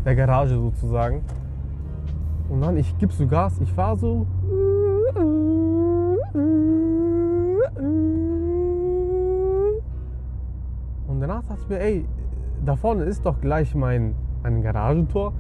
der 0.06 0.16
Garage 0.16 0.56
sozusagen. 0.56 1.24
Oh 2.52 2.54
Und 2.54 2.62
dann, 2.62 2.76
ich 2.76 2.98
gebe 2.98 3.14
so 3.14 3.26
Gas, 3.26 3.60
ich 3.62 3.72
fahre 3.72 3.98
so. 3.98 4.28
Und 11.08 11.22
danach 11.22 11.44
dachte 11.44 11.62
ich 11.62 11.70
mir, 11.70 11.80
ey, 11.80 12.06
da 12.66 12.76
vorne 12.76 13.06
ist 13.06 13.26
doch 13.26 13.40
gleich 13.40 13.74
mein, 13.74 14.16
mein 14.44 14.62
Garagentor. 14.62 15.34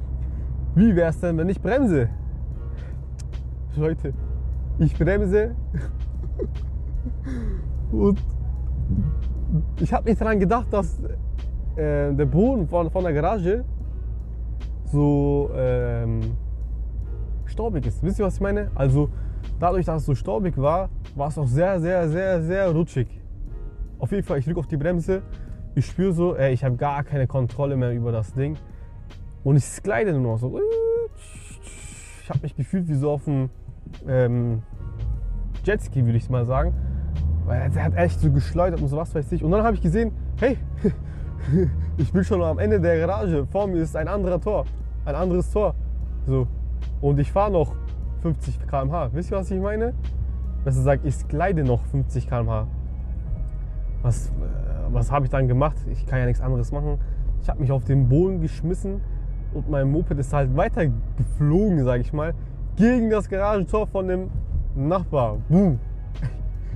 Wie 0.74 0.96
wäre 0.96 1.10
es 1.10 1.20
denn, 1.20 1.38
wenn 1.38 1.50
ich 1.50 1.62
bremse? 1.62 2.08
Leute, 3.75 4.13
ich 4.80 4.98
bremse. 4.98 5.53
Und 7.91 8.22
ich 9.82 9.94
habe 9.94 10.10
nicht 10.10 10.22
daran 10.22 10.39
gedacht, 10.39 10.68
dass 10.72 10.98
äh, 11.75 12.13
der 12.13 12.25
Boden 12.25 12.68
von, 12.68 12.89
von 12.89 13.03
der 13.03 13.13
Garage 13.13 13.65
so 14.86 15.50
ähm, 15.56 16.22
staubig 17.51 17.86
ist. 17.86 18.03
Wisst 18.03 18.20
ihr, 18.20 18.25
was 18.25 18.36
ich 18.36 18.41
meine? 18.41 18.72
Also 18.75 19.10
dadurch, 19.60 19.86
dass 19.86 20.01
es 20.01 20.05
so 20.05 20.15
staubig 20.15 20.58
war, 20.58 20.89
war 21.15 21.27
es 21.27 21.38
auch 21.38 21.48
sehr, 21.48 21.79
sehr, 21.79 22.10
sehr, 22.10 22.41
sehr 22.41 22.72
rutschig. 22.72 23.08
Auf 24.00 24.12
jeden 24.12 24.24
Fall, 24.24 24.39
ich 24.39 24.46
drücke 24.46 24.60
auf 24.60 24.67
die 24.67 24.77
Bremse, 24.77 25.22
ich 25.75 25.86
spüre 25.86 26.13
so, 26.13 26.36
ey, 26.36 26.53
ich 26.53 26.63
habe 26.63 26.75
gar 26.75 27.03
keine 27.03 27.27
Kontrolle 27.27 27.77
mehr 27.77 27.93
über 27.93 28.12
das 28.12 28.34
Ding. 28.34 28.58
Und 29.43 29.55
ich 29.55 29.65
slide 29.65 30.12
nur 30.13 30.34
noch 30.34 30.38
so. 30.38 30.60
Ich 32.24 32.29
habe 32.29 32.39
mich 32.41 32.55
gefühlt 32.55 32.88
wie 32.88 32.96
so 32.96 33.12
auf 33.12 33.27
einem 33.27 33.50
ähm, 34.08 34.63
Jetski, 35.63 36.05
würde 36.05 36.17
ich 36.17 36.29
mal 36.29 36.46
sagen. 36.46 36.74
Weil 37.46 37.70
der 37.70 37.84
hat 37.84 37.96
echt 37.96 38.20
so 38.20 38.31
geschleudert 38.31 38.81
und 38.81 38.88
so 38.88 38.98
was 38.98 39.13
weiß 39.13 39.31
ich. 39.31 39.43
Und 39.43 39.51
dann 39.51 39.63
habe 39.63 39.75
ich 39.75 39.81
gesehen, 39.81 40.12
hey, 40.39 40.58
ich 41.98 42.12
bin 42.12 42.24
schon 42.24 42.41
am 42.41 42.60
Ende 42.60 42.79
der 42.79 43.00
Garage. 43.00 43.46
Vor 43.48 43.67
mir 43.67 43.81
ist 43.81 43.96
ein 43.96 44.08
anderer 44.08 44.39
Tor, 44.39 44.65
ein 45.05 45.15
anderes 45.15 45.51
Tor. 45.51 45.75
So. 46.27 46.48
Und 47.01 47.20
ich 47.20 47.31
fahre 47.31 47.51
noch 47.51 47.75
50 48.22 48.67
km/h. 48.67 49.10
Wisst 49.13 49.31
ihr, 49.31 49.38
was 49.38 49.50
ich 49.50 49.60
meine? 49.60 49.93
Besser 50.63 50.77
gesagt, 50.77 51.05
ich 51.05 51.27
gleite 51.27 51.63
noch 51.63 51.84
50 51.86 52.27
km/h. 52.27 52.67
Was, 54.03 54.27
äh, 54.27 54.31
was 54.91 55.12
habe 55.12 55.25
ich 55.25 55.31
dann 55.31 55.48
gemacht? 55.48 55.77
Ich 55.91 56.05
kann 56.05 56.20
ja 56.20 56.25
nichts 56.25 56.41
anderes 56.41 56.72
machen. 56.72 57.00
Ich 57.41 57.50
habe 57.50 57.60
mich 57.60 57.72
auf 57.72 57.84
den 57.86 58.08
Boden 58.08 58.41
geschmissen 58.41 59.01
und 59.53 59.70
mein 59.70 59.91
Moped 59.91 60.17
ist 60.20 60.31
halt 60.31 60.55
weiter 60.55 60.86
geflogen, 61.17 61.84
sage 61.84 62.01
ich 62.01 62.13
mal, 62.13 62.34
gegen 62.75 63.10
das 63.10 63.27
Garagentor 63.27 63.88
von 63.88 64.08
dem 64.08 64.29
Nachbar. 64.75 65.38
Boom. 65.50 65.79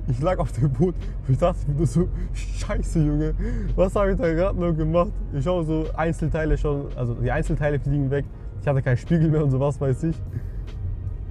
Ich 0.08 0.22
lag 0.22 0.38
auf 0.38 0.52
dem 0.52 0.70
Boden 0.70 0.94
und 1.26 1.32
ich 1.32 1.38
dachte 1.38 1.68
mir 1.68 1.84
so, 1.84 2.08
scheiße 2.32 3.00
Junge, 3.00 3.34
was 3.74 3.96
habe 3.96 4.12
ich 4.12 4.16
da 4.16 4.32
gerade 4.32 4.56
noch 4.56 4.72
gemacht? 4.72 5.10
Ich 5.32 5.42
schaue 5.42 5.64
so 5.64 5.84
Einzelteile 5.96 6.56
schon, 6.56 6.86
also 6.94 7.14
die 7.14 7.32
Einzelteile 7.32 7.80
fliegen 7.80 8.08
weg. 8.08 8.24
Ich 8.66 8.68
hatte 8.68 8.82
keinen 8.82 8.96
Spiegel 8.96 9.30
mehr 9.30 9.44
und 9.44 9.52
sowas, 9.52 9.80
weiß 9.80 10.02
ich. 10.02 10.16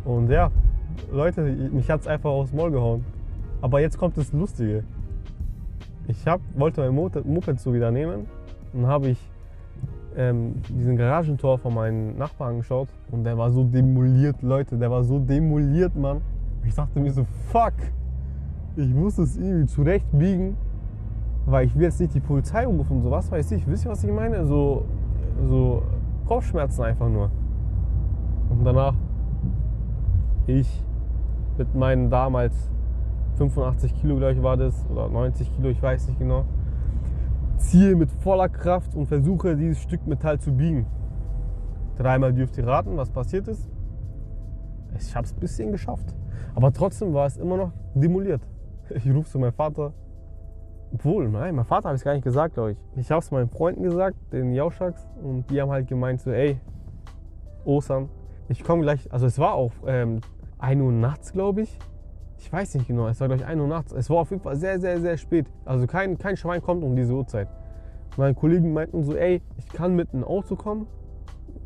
Und 0.05 0.29
ja, 0.29 0.49
Leute, 1.11 1.41
mich 1.41 1.91
hat 1.91 1.99
es 1.99 2.07
einfach 2.07 2.29
aufs 2.29 2.53
Maul 2.53 2.71
gehauen. 2.71 3.03
Aber 3.59 3.81
jetzt 3.81 3.97
kommt 3.97 4.15
das 4.15 4.31
Lustige. 4.31 4.85
Ich 6.07 6.25
hab, 6.25 6.39
wollte 6.55 6.79
mein 6.79 6.95
Moped, 6.95 7.59
so 7.59 7.73
wieder 7.73 7.91
nehmen 7.91 8.27
und 8.71 8.87
habe 8.87 9.09
ich 9.09 9.17
ähm, 10.15 10.61
diesen 10.69 10.95
Garagentor 10.95 11.57
von 11.57 11.73
meinem 11.73 12.17
Nachbarn 12.17 12.51
angeschaut 12.51 12.87
und 13.11 13.25
der 13.25 13.37
war 13.37 13.51
so 13.51 13.65
demoliert, 13.65 14.41
Leute, 14.41 14.77
der 14.77 14.89
war 14.89 15.03
so 15.03 15.19
demoliert, 15.19 15.93
Mann. 15.93 16.21
Ich 16.63 16.73
dachte 16.73 16.97
mir 17.01 17.11
so, 17.11 17.25
fuck, 17.51 17.73
ich 18.77 18.93
muss 18.93 19.17
es 19.17 19.35
irgendwie 19.35 19.65
zurechtbiegen, 19.65 20.55
weil 21.47 21.65
ich 21.65 21.75
will 21.75 21.83
jetzt 21.83 21.99
nicht 21.99 22.15
die 22.15 22.21
Polizei 22.21 22.65
rufen 22.65 22.95
und 22.95 23.03
sowas, 23.03 23.29
weiß 23.29 23.51
ich. 23.51 23.67
Wisst 23.67 23.83
ihr, 23.83 23.91
was 23.91 24.05
ich 24.05 24.11
meine? 24.13 24.45
So, 24.45 24.85
so 25.49 25.83
Kopfschmerzen 26.25 26.83
einfach 26.83 27.09
nur. 27.09 27.31
Und 28.49 28.63
danach 28.63 28.95
ich 30.47 30.83
mit 31.57 31.73
meinen 31.75 32.09
damals 32.09 32.53
85 33.37 33.95
Kilo, 33.95 34.17
glaube 34.17 34.33
ich, 34.33 34.43
war 34.43 34.57
das, 34.57 34.85
oder 34.89 35.09
90 35.09 35.55
Kilo, 35.55 35.69
ich 35.69 35.81
weiß 35.81 36.07
nicht 36.07 36.19
genau, 36.19 36.45
ziehe 37.57 37.95
mit 37.95 38.11
voller 38.11 38.49
Kraft 38.49 38.95
und 38.95 39.07
versuche, 39.07 39.55
dieses 39.55 39.79
Stück 39.81 40.05
Metall 40.07 40.39
zu 40.39 40.51
biegen. 40.53 40.85
Dreimal 41.97 42.33
dürft 42.33 42.57
ihr 42.57 42.67
raten, 42.67 42.97
was 42.97 43.09
passiert 43.09 43.47
ist. 43.47 43.69
Ich 44.99 45.15
habe 45.15 45.25
es 45.25 45.33
ein 45.33 45.39
bisschen 45.39 45.71
geschafft. 45.71 46.13
Aber 46.53 46.71
trotzdem 46.71 47.13
war 47.13 47.25
es 47.25 47.37
immer 47.37 47.57
noch 47.57 47.71
demoliert. 47.93 48.41
Ich 48.89 49.09
rufe 49.09 49.29
zu 49.29 49.39
meinem 49.39 49.53
Vater. 49.53 49.93
Obwohl, 50.95 51.27
nein, 51.27 51.55
mein 51.55 51.65
Vater 51.65 51.89
habe 51.89 51.97
ich 51.97 52.05
gar 52.05 52.13
nicht 52.13 52.23
gesagt, 52.23 52.53
glaube 52.53 52.71
ich. 52.71 52.77
Ich 52.95 53.11
habe 53.11 53.19
es 53.19 53.29
meinen 53.29 53.49
Freunden 53.49 53.83
gesagt, 53.83 54.15
den 54.31 54.53
Jauschaks, 54.53 55.05
und 55.21 55.49
die 55.49 55.61
haben 55.61 55.69
halt 55.69 55.89
gemeint 55.89 56.21
so, 56.21 56.31
ey, 56.31 56.57
Ostern, 57.65 58.07
ich 58.47 58.63
komme 58.63 58.81
gleich, 58.81 59.11
also 59.11 59.25
es 59.25 59.37
war 59.37 59.55
auch 59.55 59.73
ähm, 59.85 60.21
1 60.57 60.81
Uhr 60.81 60.93
nachts, 60.93 61.33
glaube 61.33 61.63
ich. 61.63 61.77
Ich 62.37 62.51
weiß 62.51 62.75
nicht 62.75 62.87
genau, 62.87 63.09
es 63.09 63.19
war 63.19 63.27
gleich 63.27 63.45
1 63.45 63.59
Uhr 63.59 63.67
nachts. 63.67 63.91
Es 63.91 64.09
war 64.09 64.19
auf 64.19 64.29
jeden 64.29 64.41
Fall 64.41 64.55
sehr, 64.55 64.79
sehr, 64.79 65.01
sehr 65.01 65.17
spät. 65.17 65.47
Also 65.65 65.85
kein, 65.85 66.17
kein 66.17 66.37
Schwein 66.37 66.61
kommt 66.61 66.81
um 66.81 66.95
diese 66.95 67.13
Uhrzeit. 67.13 67.49
Meine 68.15 68.33
Kollegen 68.33 68.71
meinten 68.71 69.03
so, 69.03 69.15
ey, 69.15 69.41
ich 69.57 69.67
kann 69.67 69.97
mit 69.97 70.13
einem 70.13 70.23
Auto 70.23 70.55
kommen. 70.55 70.87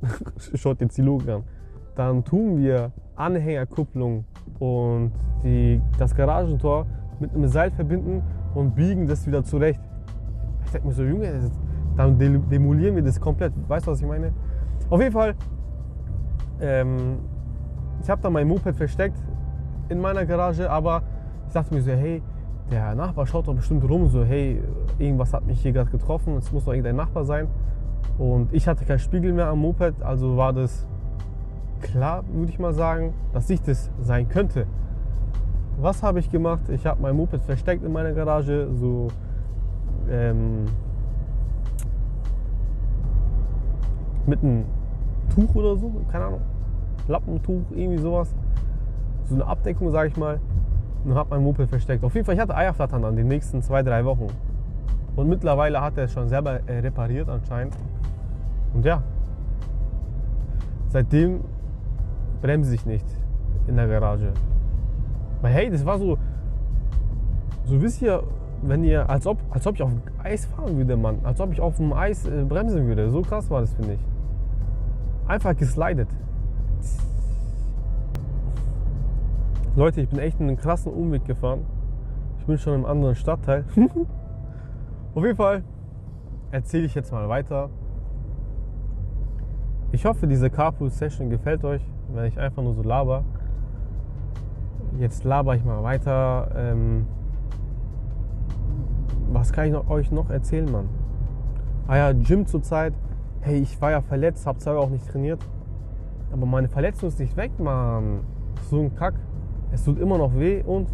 Schaut 0.55 0.81
jetzt 0.81 0.97
die 0.97 1.03
Logik 1.03 1.29
an. 1.29 1.43
Dann 1.95 2.23
tun 2.23 2.57
wir 2.57 2.93
Anhängerkupplung 3.15 4.25
und 4.57 5.11
die, 5.43 5.83
das 5.99 6.15
Garagentor 6.15 6.87
mit 7.19 7.35
einem 7.35 7.47
Seil 7.47 7.69
verbinden 7.69 8.23
und 8.53 8.75
biegen 8.75 9.07
das 9.07 9.25
wieder 9.27 9.43
zurecht. 9.43 9.81
Ich 10.65 10.71
denke 10.71 10.87
mir 10.87 10.93
so, 10.93 11.03
Junge, 11.03 11.51
dann 11.95 12.17
demolieren 12.17 12.95
wir 12.95 13.03
das 13.03 13.19
komplett. 13.19 13.53
Weißt 13.67 13.87
du, 13.87 13.91
was 13.91 14.01
ich 14.01 14.07
meine? 14.07 14.31
Auf 14.89 15.01
jeden 15.01 15.13
Fall, 15.13 15.35
ähm, 16.61 17.19
ich 18.01 18.09
habe 18.09 18.21
da 18.21 18.29
mein 18.29 18.47
Moped 18.47 18.75
versteckt 18.75 19.17
in 19.89 19.99
meiner 19.99 20.25
Garage, 20.25 20.69
aber 20.69 21.03
ich 21.47 21.53
dachte 21.53 21.73
mir 21.73 21.81
so, 21.81 21.91
hey, 21.91 22.21
der 22.71 22.95
Nachbar 22.95 23.25
schaut 23.25 23.47
doch 23.47 23.55
bestimmt 23.55 23.87
rum, 23.89 24.07
so, 24.07 24.23
hey, 24.23 24.61
irgendwas 24.97 25.33
hat 25.33 25.45
mich 25.45 25.61
hier 25.61 25.71
gerade 25.71 25.89
getroffen, 25.89 26.35
es 26.37 26.51
muss 26.51 26.65
doch 26.65 26.73
irgendein 26.73 26.95
Nachbar 26.95 27.25
sein. 27.25 27.47
Und 28.17 28.53
ich 28.53 28.67
hatte 28.67 28.85
keinen 28.85 28.99
Spiegel 28.99 29.33
mehr 29.33 29.47
am 29.47 29.59
Moped, 29.59 30.01
also 30.01 30.37
war 30.37 30.53
das 30.53 30.87
klar, 31.81 32.23
würde 32.31 32.51
ich 32.51 32.59
mal 32.59 32.73
sagen, 32.73 33.13
dass 33.33 33.49
ich 33.49 33.61
das 33.61 33.89
sein 33.99 34.27
könnte. 34.29 34.67
Was 35.81 36.03
habe 36.03 36.19
ich 36.19 36.29
gemacht? 36.29 36.67
Ich 36.69 36.85
habe 36.85 37.01
mein 37.01 37.15
Moped 37.15 37.41
versteckt 37.41 37.85
in 37.85 37.93
meiner 37.93 38.11
Garage, 38.11 38.67
so 38.75 39.07
ähm, 40.09 40.65
mit 44.25 44.43
einem 44.43 44.65
Tuch 45.33 45.55
oder 45.55 45.77
so, 45.77 45.91
keine 46.11 46.25
Ahnung, 46.25 46.41
Lappentuch, 47.07 47.61
irgendwie 47.71 47.97
sowas. 47.97 48.35
So 49.25 49.35
eine 49.35 49.45
Abdeckung, 49.45 49.91
sage 49.91 50.09
ich 50.09 50.17
mal. 50.17 50.39
Und 51.05 51.15
habe 51.15 51.29
mein 51.29 51.43
Moped 51.43 51.69
versteckt. 51.69 52.03
Auf 52.03 52.13
jeden 52.13 52.25
Fall, 52.25 52.35
ich 52.35 52.41
hatte 52.41 52.55
Eierflattern 52.55 53.01
dann 53.01 53.15
die 53.15 53.23
nächsten 53.23 53.61
zwei, 53.61 53.81
drei 53.81 54.03
Wochen. 54.03 54.27
Und 55.15 55.29
mittlerweile 55.29 55.81
hat 55.81 55.97
er 55.97 56.05
es 56.05 56.11
schon 56.11 56.27
selber 56.27 56.59
äh, 56.67 56.79
repariert 56.79 57.29
anscheinend. 57.29 57.77
Und 58.73 58.85
ja, 58.85 59.01
seitdem 60.89 61.41
bremse 62.41 62.75
ich 62.75 62.85
nicht 62.85 63.05
in 63.67 63.77
der 63.77 63.87
Garage. 63.87 64.33
Weil 65.41 65.53
hey, 65.53 65.69
das 65.69 65.85
war 65.85 65.97
so, 65.97 66.17
so 67.65 67.81
wisst 67.81 68.01
ihr, 68.01 68.23
wenn 68.61 68.83
ihr, 68.83 69.09
als 69.09 69.25
ob, 69.25 69.39
als 69.51 69.65
ob 69.67 69.75
ich 69.75 69.83
auf 69.83 69.91
Eis 70.21 70.45
fahren 70.45 70.77
würde, 70.77 70.97
Mann. 70.97 71.19
Als 71.23 71.39
ob 71.39 71.51
ich 71.51 71.61
auf 71.61 71.77
dem 71.77 71.93
Eis 71.93 72.25
äh, 72.25 72.43
bremsen 72.43 72.87
würde. 72.87 73.09
So 73.09 73.21
krass 73.21 73.49
war 73.49 73.61
das, 73.61 73.73
finde 73.73 73.93
ich. 73.93 73.99
Einfach 75.27 75.55
geslidet. 75.55 76.09
Leute, 79.75 80.01
ich 80.01 80.09
bin 80.09 80.19
echt 80.19 80.41
einen 80.41 80.57
krassen 80.57 80.91
Umweg 80.91 81.25
gefahren. 81.25 81.61
Ich 82.39 82.45
bin 82.45 82.57
schon 82.57 82.73
im 82.73 82.85
anderen 82.85 83.15
Stadtteil. 83.15 83.63
auf 85.15 85.23
jeden 85.23 85.37
Fall 85.37 85.63
erzähle 86.51 86.85
ich 86.85 86.95
jetzt 86.95 87.11
mal 87.11 87.29
weiter. 87.29 87.69
Ich 89.91 90.05
hoffe, 90.05 90.27
diese 90.27 90.49
Carpool-Session 90.49 91.29
gefällt 91.29 91.63
euch, 91.63 91.81
wenn 92.13 92.25
ich 92.25 92.39
einfach 92.39 92.61
nur 92.61 92.73
so 92.73 92.83
laber. 92.83 93.23
Jetzt 94.97 95.23
laber 95.23 95.55
ich 95.55 95.63
mal 95.63 95.83
weiter. 95.83 96.51
Ähm, 96.55 97.05
was 99.31 99.53
kann 99.53 99.67
ich 99.67 99.71
noch, 99.71 99.89
euch 99.89 100.11
noch 100.11 100.29
erzählen, 100.29 100.71
Mann? 100.71 100.89
Ah 101.87 101.97
ja, 101.97 102.11
Gym 102.13 102.45
zurzeit. 102.45 102.93
Hey, 103.41 103.59
ich 103.59 103.79
war 103.81 103.91
ja 103.91 104.01
verletzt, 104.01 104.45
hab 104.45 104.59
zwar 104.59 104.77
auch 104.79 104.89
nicht 104.89 105.07
trainiert. 105.07 105.39
Aber 106.31 106.45
meine 106.45 106.67
Verletzung 106.67 107.09
ist 107.09 107.19
nicht 107.19 107.37
weg, 107.37 107.51
Mann. 107.59 108.21
So 108.69 108.81
ein 108.81 108.95
Kack. 108.95 109.15
Es 109.71 109.83
tut 109.83 109.99
immer 109.99 110.17
noch 110.17 110.35
weh 110.35 110.63
und 110.63 110.89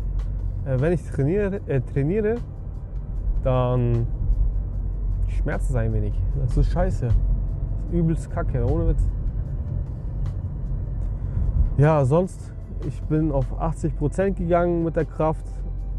äh, 0.66 0.80
wenn 0.80 0.94
ich 0.94 1.04
trainiere, 1.04 1.62
äh, 1.68 1.82
trainiere, 1.82 2.36
dann 3.44 4.08
schmerzt 5.28 5.70
es 5.70 5.76
ein 5.76 5.94
wenig. 5.94 6.14
Das 6.42 6.58
ist 6.58 6.72
scheiße. 6.72 7.06
Das 7.06 7.14
ist 7.14 7.94
übelst 7.94 8.32
kacke, 8.32 8.66
ohne 8.66 8.90
Witz. 8.90 9.10
Ja, 11.78 12.04
sonst, 12.06 12.54
ich 12.88 13.02
bin 13.04 13.32
auf 13.32 13.46
80% 13.60 14.34
gegangen 14.34 14.84
mit 14.84 14.96
der 14.96 15.06
Kraft. 15.06 15.46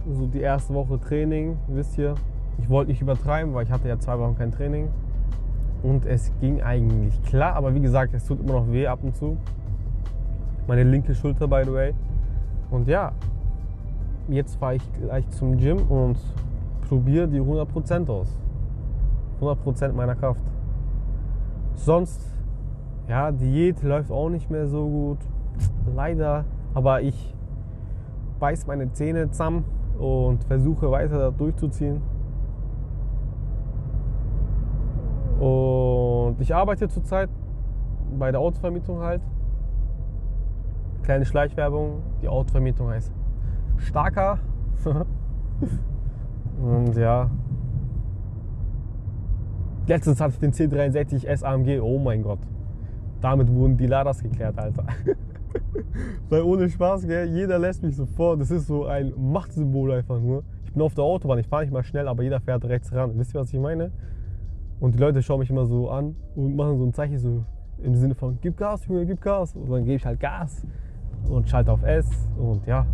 So 0.08 0.26
die 0.26 0.40
erste 0.40 0.72
Woche 0.74 1.00
Training, 1.00 1.56
wisst 1.68 1.98
ihr. 1.98 2.14
Ich 2.58 2.68
wollte 2.68 2.90
nicht 2.90 3.02
übertreiben, 3.02 3.52
weil 3.54 3.64
ich 3.64 3.70
hatte 3.70 3.88
ja 3.88 3.98
zwei 3.98 4.18
Wochen 4.18 4.36
kein 4.36 4.52
Training. 4.52 4.88
Und 5.82 6.06
es 6.06 6.32
ging 6.40 6.62
eigentlich 6.62 7.20
klar, 7.24 7.54
aber 7.54 7.74
wie 7.74 7.80
gesagt, 7.80 8.14
es 8.14 8.24
tut 8.24 8.40
immer 8.40 8.54
noch 8.54 8.70
weh 8.70 8.86
ab 8.86 9.00
und 9.02 9.14
zu. 9.16 9.36
Meine 10.66 10.84
linke 10.84 11.14
Schulter, 11.14 11.46
by 11.48 11.62
the 11.64 11.72
way. 11.72 11.94
Und 12.70 12.88
ja, 12.88 13.12
jetzt 14.28 14.56
fahre 14.56 14.76
ich 14.76 14.92
gleich 14.94 15.28
zum 15.30 15.56
Gym 15.58 15.78
und 15.88 16.18
probiere 16.88 17.28
die 17.28 17.40
100% 17.40 18.08
aus. 18.08 18.28
100% 19.40 19.92
meiner 19.92 20.14
Kraft. 20.14 20.42
Sonst, 21.74 22.20
ja, 23.08 23.30
Diät 23.30 23.82
läuft 23.82 24.10
auch 24.10 24.30
nicht 24.30 24.50
mehr 24.50 24.66
so 24.66 24.88
gut. 24.88 25.18
Leider. 25.94 26.44
Aber 26.76 27.00
ich 27.00 27.34
beiß 28.38 28.66
meine 28.66 28.92
Zähne 28.92 29.30
zusammen 29.30 29.64
und 29.98 30.44
versuche 30.44 30.90
weiter 30.90 31.32
durchzuziehen. 31.32 32.02
Und 35.40 36.36
ich 36.38 36.54
arbeite 36.54 36.86
zurzeit 36.88 37.30
bei 38.18 38.30
der 38.30 38.40
Autovermietung 38.40 39.00
halt. 39.00 39.22
Kleine 41.02 41.24
Schleichwerbung. 41.24 42.02
Die 42.20 42.28
Autovermietung 42.28 42.90
heißt 42.90 43.10
Starker. 43.78 44.38
und 46.60 46.94
ja. 46.94 47.30
Letztens 49.86 50.20
hatte 50.20 50.34
ich 50.34 50.40
den 50.40 50.52
C63S 50.52 51.42
AMG. 51.42 51.80
Oh 51.80 51.98
mein 51.98 52.22
Gott. 52.22 52.40
Damit 53.22 53.50
wurden 53.50 53.78
die 53.78 53.86
Ladas 53.86 54.22
geklärt, 54.22 54.58
Alter. 54.58 54.84
Weil 56.28 56.42
ohne 56.42 56.68
Spaß, 56.68 57.06
gell, 57.06 57.28
jeder 57.28 57.58
lässt 57.58 57.82
mich 57.82 57.96
sofort. 57.96 58.40
Das 58.40 58.50
ist 58.50 58.66
so 58.66 58.86
ein 58.86 59.12
Machtsymbol 59.16 59.92
einfach 59.92 60.20
nur. 60.20 60.44
Ich 60.64 60.72
bin 60.72 60.82
auf 60.82 60.94
der 60.94 61.04
Autobahn, 61.04 61.38
ich 61.38 61.46
fahre 61.46 61.62
nicht 61.62 61.72
mal 61.72 61.84
schnell, 61.84 62.08
aber 62.08 62.22
jeder 62.22 62.40
fährt 62.40 62.64
rechts 62.64 62.92
ran. 62.92 63.12
Wisst 63.16 63.34
ihr, 63.34 63.40
was 63.40 63.52
ich 63.52 63.60
meine? 63.60 63.90
Und 64.80 64.94
die 64.94 64.98
Leute 64.98 65.22
schauen 65.22 65.40
mich 65.40 65.50
immer 65.50 65.66
so 65.66 65.88
an 65.90 66.16
und 66.34 66.54
machen 66.54 66.78
so 66.78 66.84
ein 66.84 66.92
Zeichen 66.92 67.18
so 67.18 67.44
im 67.82 67.94
Sinne 67.94 68.14
von, 68.14 68.38
gib 68.40 68.56
Gas, 68.56 68.86
Junge, 68.86 69.06
gib 69.06 69.20
Gas. 69.20 69.54
Und 69.54 69.70
dann 69.70 69.84
gebe 69.84 69.96
ich 69.96 70.04
halt 70.04 70.20
Gas 70.20 70.66
und 71.28 71.48
schalte 71.48 71.72
auf 71.72 71.82
S 71.82 72.08
und 72.36 72.66
ja. 72.66 72.86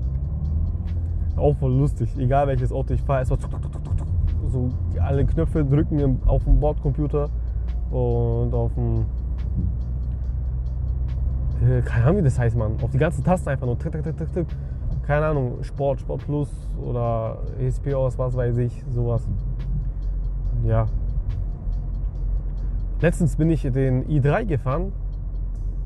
Auch 1.36 1.56
voll 1.56 1.72
lustig, 1.72 2.10
egal 2.18 2.46
welches 2.46 2.72
Auto 2.72 2.92
ich 2.92 3.00
fahre, 3.00 3.22
es 3.22 3.30
war 3.30 3.38
so 4.48 4.70
alle 5.00 5.24
Knöpfe 5.24 5.64
drücken 5.64 6.20
auf 6.26 6.44
dem 6.44 6.60
Bordcomputer 6.60 7.30
und 7.90 8.52
auf 8.52 8.74
dem 8.74 9.06
keine 11.84 12.04
Ahnung, 12.04 12.18
wie 12.18 12.22
das 12.22 12.38
heißt, 12.38 12.56
man. 12.56 12.80
Auf 12.82 12.90
die 12.90 12.98
ganzen 12.98 13.22
Tasten 13.24 13.48
einfach 13.48 13.66
nur. 13.66 13.78
Tick, 13.78 13.92
tick, 13.92 14.02
tick, 14.02 14.16
tick, 14.16 14.32
tick. 14.32 14.46
Keine 15.06 15.26
Ahnung, 15.26 15.62
Sport, 15.62 16.00
Sport 16.00 16.24
Plus 16.24 16.48
oder 16.80 17.38
ESP 17.58 17.94
aus, 17.94 18.18
was 18.18 18.36
weiß 18.36 18.56
ich, 18.58 18.84
sowas. 18.90 19.28
Ja. 20.64 20.86
Letztens 23.00 23.36
bin 23.36 23.50
ich 23.50 23.62
den 23.62 24.04
i3 24.06 24.44
gefahren. 24.44 24.92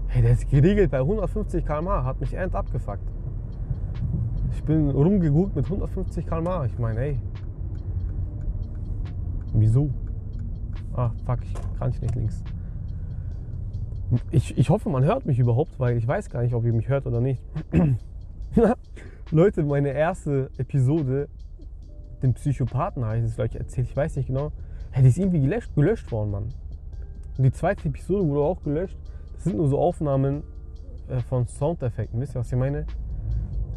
Hey, 0.09 0.23
der 0.23 0.33
ist 0.33 0.51
geregelt 0.51 0.91
bei 0.91 0.99
150 0.99 1.65
km/h, 1.65 2.05
hat 2.05 2.21
mich 2.21 2.35
end 2.35 2.55
abgefuckt. 2.55 3.11
Ich 4.53 4.63
bin 4.65 4.91
rumgeguckt 4.91 5.57
mit 5.57 5.65
150 5.65 6.27
km/h. 6.27 6.67
Ich 6.67 6.79
meine, 6.79 7.01
ey. 7.01 7.21
Wieso? 9.55 9.89
Ah, 10.95 11.11
fuck, 11.25 11.39
ich 11.43 11.55
kann 11.79 11.91
ich 11.91 12.01
nicht 12.03 12.15
links. 12.15 12.43
Ich, 14.31 14.57
ich 14.57 14.71
hoffe, 14.71 14.89
man 14.89 15.05
hört 15.05 15.27
mich 15.27 15.39
überhaupt, 15.39 15.79
weil 15.81 15.97
ich 15.97 16.07
weiß 16.07 16.31
gar 16.31 16.43
nicht, 16.43 16.55
ob 16.55 16.65
ihr 16.65 16.73
mich 16.73 16.89
hört 16.89 17.07
oder 17.07 17.21
nicht. 17.21 17.43
Leute, 19.31 19.65
meine 19.65 19.89
erste 19.89 20.51
Episode, 20.59 21.29
den 22.23 22.35
Psychopathen 22.35 23.05
heißt 23.05 23.27
es, 23.27 23.35
glaube 23.35 23.49
ich, 23.49 23.57
erzählt, 23.57 23.89
ich 23.89 23.97
weiß 23.97 24.17
nicht 24.17 24.29
genau. 24.29 24.53
Hey, 24.93 25.03
die 25.03 25.09
ist 25.09 25.19
irgendwie 25.19 25.41
gelöscht, 25.41 25.75
gelöscht 25.75 26.11
worden, 26.13 26.31
Mann. 26.31 26.45
Und 27.37 27.45
die 27.45 27.53
zweite 27.53 27.89
Episode 27.89 28.27
wurde 28.29 28.41
auch 28.41 28.63
gelöscht. 28.63 28.97
Das 29.35 29.45
sind 29.45 29.57
nur 29.57 29.69
so 29.69 29.79
Aufnahmen 29.79 30.43
äh, 31.09 31.21
von 31.21 31.47
Soundeffekten. 31.47 32.21
Wisst 32.21 32.37
ihr, 32.37 32.41
was 32.41 32.53
ich 32.53 32.59
meine? 32.59 32.87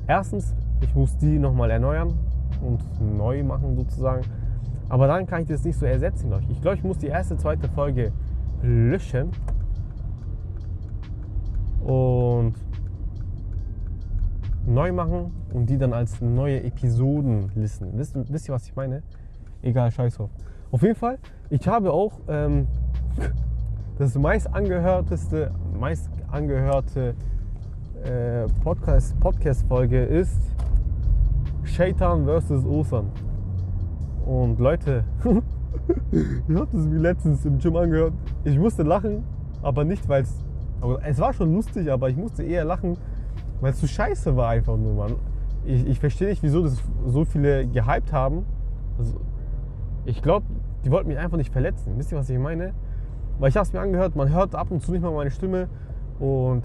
Erstens, 0.07 0.53
ich 0.81 0.93
muss 0.93 1.17
die 1.17 1.39
nochmal 1.39 1.71
erneuern 1.71 2.13
und 2.61 2.81
neu 3.17 3.43
machen 3.43 3.75
sozusagen. 3.75 4.23
Aber 4.87 5.07
dann 5.07 5.25
kann 5.25 5.41
ich 5.41 5.47
das 5.47 5.63
nicht 5.63 5.77
so 5.77 5.85
ersetzen, 5.85 6.29
glaube 6.29 6.43
ich. 6.43 6.51
Ich 6.51 6.61
glaube, 6.61 6.77
ich 6.77 6.83
muss 6.83 6.99
die 6.99 7.07
erste, 7.07 7.37
zweite 7.37 7.67
Folge 7.69 8.11
löschen 8.61 9.31
und 11.83 12.53
neu 14.65 14.91
machen 14.91 15.31
und 15.53 15.69
die 15.69 15.77
dann 15.77 15.93
als 15.93 16.21
neue 16.21 16.63
Episoden 16.63 17.51
listen. 17.55 17.97
Wisst, 17.97 18.15
wisst 18.31 18.47
ihr, 18.47 18.53
was 18.53 18.65
ich 18.67 18.75
meine? 18.75 19.01
Egal, 19.61 19.91
scheiß 19.91 20.15
drauf. 20.15 20.29
Auf 20.71 20.81
jeden 20.83 20.95
Fall, 20.95 21.17
ich 21.49 21.67
habe 21.67 21.91
auch 21.91 22.19
ähm, 22.27 22.67
das 23.97 24.15
meist 24.15 24.53
angehörteste, 24.53 25.51
meist 25.79 26.09
angehörte 26.31 27.15
äh, 28.03 28.45
Podcast, 28.63 29.19
Podcast-Folge 29.19 30.03
ist 30.03 30.39
Shaitan 31.63 32.25
vs. 32.25 32.65
Osan. 32.65 33.11
Und 34.25 34.59
Leute, 34.59 35.03
ihr 36.11 36.59
habt 36.59 36.73
es 36.73 36.85
mir 36.85 36.99
letztens 36.99 37.45
im 37.45 37.57
Gym 37.57 37.75
angehört. 37.75 38.13
Ich 38.43 38.57
musste 38.57 38.83
lachen, 38.83 39.23
aber 39.61 39.83
nicht, 39.83 40.07
weil 40.07 40.23
es 40.23 40.43
aber 40.81 41.03
es 41.05 41.19
war 41.19 41.33
schon 41.33 41.53
lustig, 41.53 41.91
aber 41.91 42.09
ich 42.09 42.17
musste 42.17 42.43
eher 42.43 42.63
lachen, 42.63 42.97
weil 43.61 43.71
es 43.71 43.81
so 43.81 43.87
scheiße 43.87 44.35
war 44.35 44.49
einfach 44.49 44.77
nur, 44.77 44.93
Mann. 44.93 45.15
Ich, 45.65 45.85
ich 45.85 45.99
verstehe 45.99 46.29
nicht, 46.29 46.41
wieso 46.41 46.63
das 46.63 46.81
so 47.05 47.25
viele 47.25 47.67
gehypt 47.67 48.13
haben. 48.13 48.45
Also, 48.97 49.19
ich 50.05 50.21
glaube, 50.21 50.45
die 50.85 50.91
wollten 50.91 51.09
mich 51.09 51.17
einfach 51.17 51.37
nicht 51.37 51.51
verletzen. 51.51 51.93
Wisst 51.97 52.11
ihr, 52.11 52.17
was 52.17 52.29
ich 52.29 52.39
meine? 52.39 52.73
Weil 53.39 53.49
ich 53.49 53.55
habe 53.55 53.65
es 53.65 53.73
mir 53.73 53.81
angehört, 53.81 54.15
man 54.15 54.31
hört 54.31 54.55
ab 54.55 54.71
und 54.71 54.81
zu 54.81 54.91
nicht 54.91 55.01
mal 55.01 55.11
meine 55.11 55.31
Stimme. 55.31 55.67
Und 56.19 56.63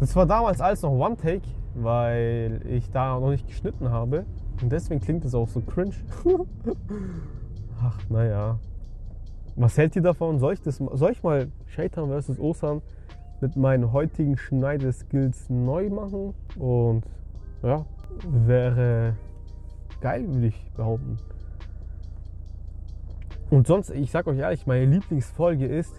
das 0.00 0.14
war 0.16 0.26
damals 0.26 0.60
alles 0.60 0.82
noch 0.82 0.90
One-Take, 0.90 1.46
weil 1.74 2.60
ich 2.68 2.90
da 2.90 3.18
noch 3.18 3.30
nicht 3.30 3.46
geschnitten 3.46 3.90
habe. 3.90 4.24
Und 4.62 4.72
deswegen 4.72 5.00
klingt 5.00 5.24
es 5.24 5.34
auch 5.34 5.48
so 5.48 5.60
cringe. 5.60 5.94
Ach, 7.82 7.98
naja. 8.08 8.58
Was 9.56 9.76
hält 9.76 9.96
ihr 9.96 10.02
davon? 10.02 10.38
Soll 10.38 10.54
ich, 10.54 10.62
das, 10.62 10.76
soll 10.76 11.12
ich 11.12 11.22
mal 11.22 11.48
Shaitan 11.66 12.08
vs. 12.08 12.38
Osan 12.38 12.80
mit 13.40 13.56
meinen 13.56 13.92
heutigen 13.92 14.36
Schneideskills 14.36 15.48
neu 15.48 15.90
machen. 15.90 16.34
Und 16.58 17.04
ja, 17.62 17.84
wäre 18.28 19.14
geil, 20.00 20.26
würde 20.28 20.46
ich 20.48 20.70
behaupten. 20.76 21.18
Und 23.50 23.66
sonst, 23.66 23.90
ich 23.90 24.10
sag 24.10 24.26
euch 24.26 24.38
ehrlich, 24.38 24.66
meine 24.66 24.84
Lieblingsfolge 24.84 25.66
ist 25.66 25.94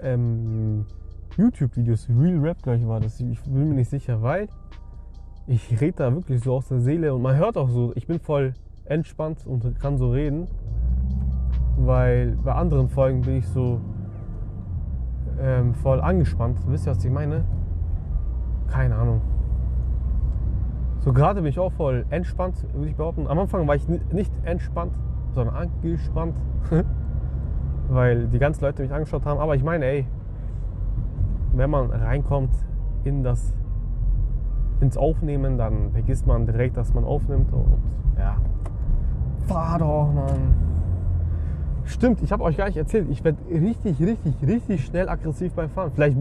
ähm, 0.00 0.86
YouTube-Videos. 1.36 2.08
Real 2.08 2.38
Rap, 2.38 2.62
gleich 2.62 2.86
war 2.86 3.00
das. 3.00 3.20
Ich 3.20 3.42
bin 3.42 3.68
mir 3.68 3.74
nicht 3.74 3.90
sicher, 3.90 4.22
weil 4.22 4.48
ich 5.46 5.80
rede 5.80 5.96
da 5.96 6.14
wirklich 6.14 6.42
so 6.42 6.54
aus 6.54 6.68
der 6.68 6.80
Seele 6.80 7.14
und 7.14 7.22
man 7.22 7.36
hört 7.36 7.56
auch 7.56 7.70
so, 7.70 7.92
ich 7.96 8.06
bin 8.06 8.20
voll 8.20 8.54
entspannt 8.84 9.46
und 9.46 9.78
kann 9.80 9.98
so 9.98 10.10
reden. 10.10 10.46
Weil 11.76 12.36
bei 12.44 12.52
anderen 12.52 12.88
Folgen 12.88 13.22
bin 13.22 13.38
ich 13.38 13.46
so 13.48 13.80
ähm, 15.40 15.74
voll 15.74 16.00
angespannt. 16.00 16.58
Wisst 16.66 16.86
ihr, 16.86 16.90
was 16.90 17.04
ich 17.04 17.10
meine? 17.10 17.44
Keine 18.68 18.94
Ahnung. 18.96 19.20
So 21.00 21.12
gerade 21.12 21.40
bin 21.40 21.48
ich 21.50 21.58
auch 21.58 21.72
voll 21.72 22.04
entspannt, 22.10 22.66
würde 22.74 22.88
ich 22.88 22.96
behaupten. 22.96 23.26
Am 23.28 23.38
Anfang 23.38 23.66
war 23.66 23.76
ich 23.76 23.88
nicht 23.88 24.32
entspannt, 24.44 24.92
sondern 25.32 25.54
angespannt, 25.54 26.36
weil 27.88 28.26
die 28.26 28.38
ganzen 28.38 28.64
Leute 28.64 28.82
mich 28.82 28.92
angeschaut 28.92 29.24
haben. 29.24 29.40
Aber 29.40 29.54
ich 29.54 29.62
meine, 29.62 29.84
ey, 29.86 30.06
wenn 31.54 31.70
man 31.70 31.90
reinkommt 31.90 32.54
in 33.04 33.22
das 33.22 33.54
ins 34.80 34.96
Aufnehmen, 34.96 35.58
dann 35.58 35.92
vergisst 35.92 36.26
man 36.26 36.46
direkt, 36.46 36.76
dass 36.76 36.94
man 36.94 37.04
aufnimmt 37.04 37.52
und 37.52 37.82
ja, 38.18 38.36
fahr 39.46 39.78
doch, 39.78 40.12
Mann. 40.12 40.54
Stimmt, 41.88 42.22
ich 42.22 42.30
habe 42.32 42.44
euch 42.44 42.56
gar 42.56 42.66
nicht 42.66 42.76
erzählt. 42.76 43.08
Ich 43.10 43.24
werde 43.24 43.38
richtig, 43.50 43.98
richtig, 43.98 44.34
richtig 44.46 44.84
schnell 44.84 45.08
aggressiv 45.08 45.54
beim 45.54 45.70
Fahren. 45.70 45.90
Vielleicht, 45.94 46.18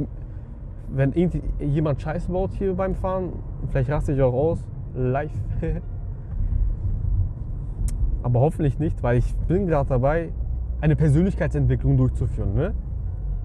wenn 0.87 1.13
jemand 1.59 2.01
Scheiße 2.01 2.31
baut 2.31 2.53
hier 2.53 2.73
beim 2.73 2.95
Fahren, 2.95 3.33
vielleicht 3.69 3.89
raste 3.89 4.13
ich 4.13 4.21
auch 4.21 4.33
aus. 4.33 4.63
Live. 4.95 5.31
Aber 8.23 8.39
hoffentlich 8.39 8.79
nicht, 8.79 9.03
weil 9.03 9.17
ich 9.17 9.35
bin 9.47 9.67
gerade 9.67 9.89
dabei, 9.89 10.31
eine 10.79 10.95
Persönlichkeitsentwicklung 10.95 11.97
durchzuführen. 11.97 12.53
Ne? 12.53 12.73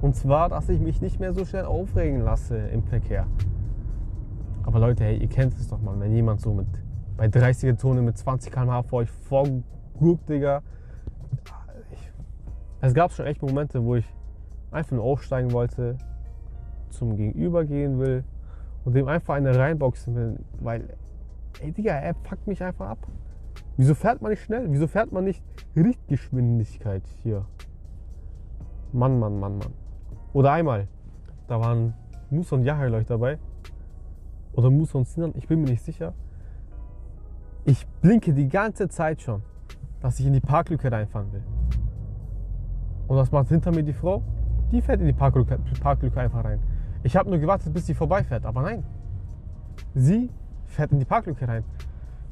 Und 0.00 0.14
zwar, 0.14 0.48
dass 0.48 0.68
ich 0.68 0.80
mich 0.80 1.02
nicht 1.02 1.18
mehr 1.18 1.32
so 1.32 1.44
schnell 1.44 1.64
aufregen 1.64 2.20
lasse 2.20 2.56
im 2.56 2.84
Verkehr. 2.84 3.26
Aber 4.62 4.78
Leute, 4.78 5.02
hey, 5.02 5.16
ihr 5.16 5.28
kennt 5.28 5.54
es 5.54 5.66
doch 5.66 5.82
mal, 5.82 5.98
wenn 5.98 6.12
jemand 6.12 6.40
so 6.40 6.54
mit 6.54 6.68
bei 7.16 7.26
30er 7.26 7.76
Zone 7.76 8.00
mit 8.00 8.16
20 8.16 8.52
km/h 8.52 8.84
vor 8.84 9.00
euch 9.00 9.10
vorgurkt, 9.10 10.28
Digga 10.28 10.62
es 12.82 12.94
gab 12.94 13.12
schon 13.12 13.26
echt 13.26 13.40
Momente, 13.40 13.82
wo 13.84 13.94
ich 13.94 14.04
einfach 14.72 14.96
nur 14.96 15.04
aufsteigen 15.04 15.52
wollte, 15.52 15.96
zum 16.90 17.16
Gegenüber 17.16 17.64
gehen 17.64 17.98
will 17.98 18.24
und 18.84 18.94
dem 18.94 19.06
einfach 19.06 19.34
eine 19.34 19.56
reinboxen 19.56 20.14
will, 20.14 20.38
weil, 20.60 20.96
ey 21.60 21.70
Digga, 21.72 21.92
er 21.92 22.12
packt 22.12 22.46
mich 22.46 22.62
einfach 22.62 22.90
ab. 22.90 22.98
Wieso 23.76 23.94
fährt 23.94 24.20
man 24.20 24.32
nicht 24.32 24.42
schnell? 24.42 24.66
Wieso 24.70 24.88
fährt 24.88 25.12
man 25.12 25.24
nicht 25.24 25.42
Richtgeschwindigkeit 25.76 27.04
hier? 27.22 27.46
Mann, 28.92 29.18
Mann, 29.18 29.38
Mann, 29.38 29.58
Mann. 29.58 29.72
Oder 30.32 30.52
einmal, 30.52 30.88
da 31.46 31.60
waren 31.60 31.94
Musa 32.30 32.56
und 32.56 32.64
Yahya 32.64 33.00
dabei. 33.04 33.38
Oder 34.54 34.70
Musa 34.70 34.98
und 34.98 35.06
Sinan, 35.06 35.32
ich 35.36 35.46
bin 35.46 35.60
mir 35.60 35.70
nicht 35.70 35.84
sicher. 35.84 36.14
Ich 37.64 37.86
blinke 38.02 38.34
die 38.34 38.48
ganze 38.48 38.88
Zeit 38.88 39.22
schon, 39.22 39.42
dass 40.00 40.18
ich 40.18 40.26
in 40.26 40.32
die 40.32 40.40
Parklücke 40.40 40.90
reinfahren 40.90 41.32
will. 41.32 41.44
Und 43.12 43.18
was 43.18 43.30
macht 43.30 43.48
hinter 43.48 43.70
mir 43.72 43.82
die 43.82 43.92
Frau? 43.92 44.22
Die 44.70 44.80
fährt 44.80 45.02
in 45.02 45.06
die 45.06 45.12
Parklücke, 45.12 45.58
Parklücke 45.82 46.18
einfach 46.18 46.46
rein. 46.46 46.60
Ich 47.02 47.14
habe 47.14 47.28
nur 47.28 47.38
gewartet, 47.38 47.74
bis 47.74 47.84
sie 47.84 47.92
vorbeifährt, 47.92 48.46
aber 48.46 48.62
nein. 48.62 48.84
Sie 49.94 50.30
fährt 50.64 50.92
in 50.92 50.98
die 50.98 51.04
Parklücke 51.04 51.46
rein. 51.46 51.62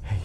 Hey. 0.01 0.17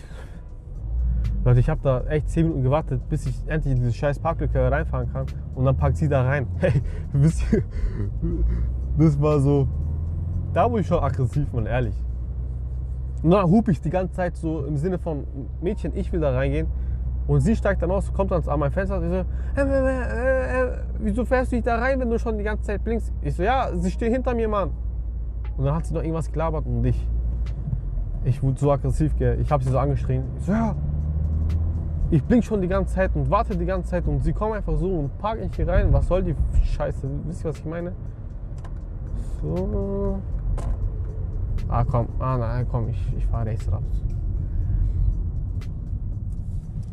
Leute, 1.43 1.59
ich 1.59 1.67
habe 1.67 1.81
da 1.83 2.05
echt 2.05 2.29
10 2.29 2.43
Minuten 2.45 2.63
gewartet, 2.63 3.01
bis 3.09 3.25
ich 3.25 3.35
endlich 3.47 3.73
in 3.73 3.81
diese 3.81 3.91
scheiß 3.91 4.19
Parklücke 4.19 4.71
reinfahren 4.71 5.11
kann. 5.11 5.25
Und 5.55 5.65
dann 5.65 5.75
packt 5.75 5.97
sie 5.97 6.07
da 6.07 6.23
rein. 6.23 6.47
Hey, 6.59 6.81
wisst 7.11 7.51
ihr, 7.51 7.61
das 8.97 9.19
war 9.19 9.41
so, 9.41 9.67
da 10.53 10.71
wurde 10.71 10.83
ich 10.83 10.87
schon 10.87 11.03
aggressiv, 11.03 11.51
man, 11.51 11.65
ehrlich. 11.65 12.01
Und 13.23 13.31
dann 13.31 13.45
hupe 13.49 13.71
ich 13.71 13.81
die 13.81 13.89
ganze 13.89 14.13
Zeit 14.13 14.37
so 14.37 14.63
im 14.63 14.77
Sinne 14.77 14.99
von, 14.99 15.27
Mädchen, 15.61 15.91
ich 15.97 16.13
will 16.13 16.21
da 16.21 16.31
reingehen. 16.31 16.67
Und 17.27 17.41
sie 17.41 17.55
steigt 17.55 17.81
dann 17.81 17.91
aus, 17.91 18.13
kommt 18.13 18.31
dann 18.31 18.47
an 18.47 18.59
mein 18.59 18.71
Fenster 18.71 18.97
und 18.97 19.05
ich 19.05 19.09
so, 19.09 19.61
äh, 19.61 19.65
äh, 19.65 20.63
äh, 20.63 20.71
wieso 20.99 21.25
fährst 21.25 21.51
du 21.51 21.55
nicht 21.55 21.67
da 21.67 21.77
rein, 21.77 21.99
wenn 21.99 22.09
du 22.09 22.19
schon 22.19 22.37
die 22.37 22.43
ganze 22.43 22.63
Zeit 22.63 22.83
blinkst? 22.83 23.11
Ich 23.21 23.35
so, 23.35 23.43
ja, 23.43 23.69
sie 23.73 23.89
steht 23.89 24.11
hinter 24.11 24.35
mir, 24.35 24.47
Mann. 24.47 24.71
Und 25.57 25.65
dann 25.65 25.75
hat 25.75 25.85
sie 25.85 25.93
noch 25.93 26.01
irgendwas 26.01 26.31
gelabert 26.31 26.65
und 26.67 26.85
ich, 26.85 27.07
ich 28.25 28.43
wurde 28.43 28.59
so 28.59 28.71
aggressiv, 28.71 29.15
gell. 29.17 29.39
ich 29.41 29.51
habe 29.51 29.63
sie 29.63 29.71
so 29.71 29.79
angeschrien. 29.79 30.23
Ich 30.37 30.45
so, 30.45 30.51
ja, 30.51 30.75
ich 32.11 32.23
blink 32.23 32.43
schon 32.43 32.61
die 32.61 32.67
ganze 32.67 32.93
Zeit 32.93 33.15
und 33.15 33.29
warte 33.31 33.57
die 33.57 33.65
ganze 33.65 33.89
Zeit 33.89 34.07
und 34.07 34.23
sie 34.23 34.33
kommen 34.33 34.53
einfach 34.53 34.77
so 34.77 34.87
und 34.87 35.17
parken 35.17 35.43
nicht 35.43 35.55
hier 35.55 35.67
rein. 35.67 35.91
Was 35.91 36.07
soll 36.07 36.21
die 36.21 36.35
Scheiße? 36.63 37.09
Wisst 37.25 37.43
ihr, 37.43 37.49
was 37.49 37.57
ich 37.57 37.65
meine? 37.65 37.93
So. 39.41 40.19
Ah, 41.67 41.83
komm, 41.83 42.07
ah, 42.19 42.37
nein, 42.37 42.67
komm, 42.69 42.89
ich, 42.89 43.13
ich 43.17 43.25
fahre 43.25 43.47
rechts 43.47 43.71
raus. 43.71 44.04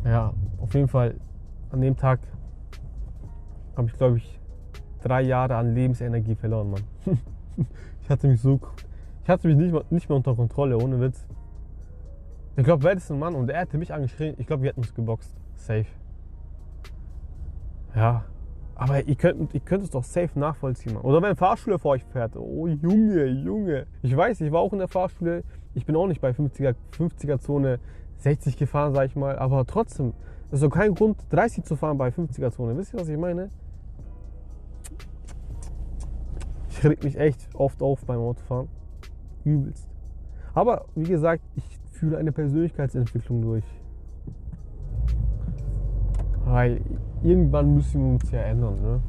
Ja, 0.05 0.33
auf 0.59 0.73
jeden 0.73 0.87
Fall 0.87 1.15
an 1.71 1.81
dem 1.81 1.95
Tag 1.95 2.19
habe 3.75 3.87
ich, 3.87 3.93
glaube 3.93 4.17
ich, 4.17 4.39
drei 5.01 5.21
Jahre 5.21 5.55
an 5.55 5.73
Lebensenergie 5.73 6.35
verloren, 6.35 6.71
Mann. 6.71 6.83
ich 8.01 8.09
hatte 8.09 8.27
mich 8.27 8.41
so, 8.41 8.59
ich 9.23 9.29
hatte 9.29 9.47
mich 9.47 9.57
nicht 9.57 9.71
mehr, 9.71 9.83
nicht 9.89 10.09
mehr 10.09 10.15
unter 10.15 10.35
Kontrolle, 10.35 10.77
ohne 10.77 10.99
Witz. 10.99 11.25
Ich 12.55 12.63
glaube, 12.63 12.83
wäre 12.83 12.95
das 12.95 13.09
ein 13.11 13.17
Mann 13.17 13.33
und 13.33 13.49
er 13.49 13.61
hätte 13.61 13.77
mich 13.77 13.93
angeschrien, 13.93 14.35
ich 14.37 14.45
glaube, 14.45 14.63
wir 14.63 14.69
hätten 14.69 14.81
uns 14.81 14.93
geboxt. 14.93 15.35
Safe. 15.55 15.85
Ja, 17.95 18.25
aber 18.75 19.03
ihr 19.03 19.15
könnt, 19.15 19.53
ihr 19.53 19.59
könnt 19.59 19.83
es 19.83 19.89
doch 19.89 20.03
safe 20.03 20.37
nachvollziehen. 20.37 20.93
Mann. 20.93 21.03
Oder 21.03 21.21
wenn 21.21 21.37
ein 21.37 21.79
vor 21.79 21.91
euch 21.91 22.03
fährt. 22.05 22.35
Oh 22.35 22.67
Junge, 22.67 23.25
Junge. 23.25 23.87
Ich 24.01 24.15
weiß, 24.15 24.41
ich 24.41 24.51
war 24.51 24.61
auch 24.61 24.73
in 24.73 24.79
der 24.79 24.87
Fahrschule. 24.87 25.43
Ich 25.73 25.85
bin 25.85 25.95
auch 25.95 26.07
nicht 26.07 26.21
bei 26.21 26.31
50er, 26.31 26.75
50er 26.97 27.39
Zone 27.39 27.79
60 28.23 28.57
gefahren, 28.57 28.93
sag 28.93 29.05
ich 29.05 29.15
mal. 29.15 29.37
Aber 29.37 29.65
trotzdem, 29.65 30.13
ist 30.51 30.63
doch 30.63 30.69
kein 30.69 30.95
Grund, 30.95 31.17
30 31.29 31.63
zu 31.63 31.75
fahren 31.75 31.97
bei 31.97 32.09
50er 32.09 32.51
Zone. 32.51 32.77
Wisst 32.77 32.93
ihr, 32.93 32.99
was 32.99 33.07
ich 33.07 33.17
meine? 33.17 33.49
Ich 36.69 36.83
reg 36.83 37.03
mich 37.03 37.17
echt 37.17 37.49
oft 37.53 37.81
auf 37.81 38.05
beim 38.05 38.19
Autofahren. 38.19 38.67
Übelst. 39.43 39.87
Aber 40.53 40.85
wie 40.95 41.03
gesagt, 41.03 41.43
ich 41.55 41.79
fühle 41.91 42.17
eine 42.17 42.31
Persönlichkeitsentwicklung 42.31 43.41
durch. 43.41 43.63
Weil 46.45 46.81
irgendwann 47.23 47.73
müssen 47.73 48.01
wir 48.01 48.13
uns 48.13 48.31
ja 48.31 48.41
ändern. 48.41 48.81
Ne? 48.81 49.01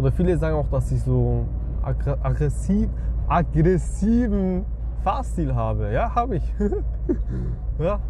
Oder 0.00 0.12
viele 0.12 0.38
sagen 0.38 0.56
auch, 0.56 0.68
dass 0.68 0.90
ich 0.92 1.02
so 1.02 1.44
aggressiv, 1.82 2.88
aggressiven 3.28 4.64
Fahrstil 5.04 5.54
habe. 5.54 5.92
Ja, 5.92 6.14
habe 6.14 6.36
ich. 6.36 6.54
ja, 7.78 8.00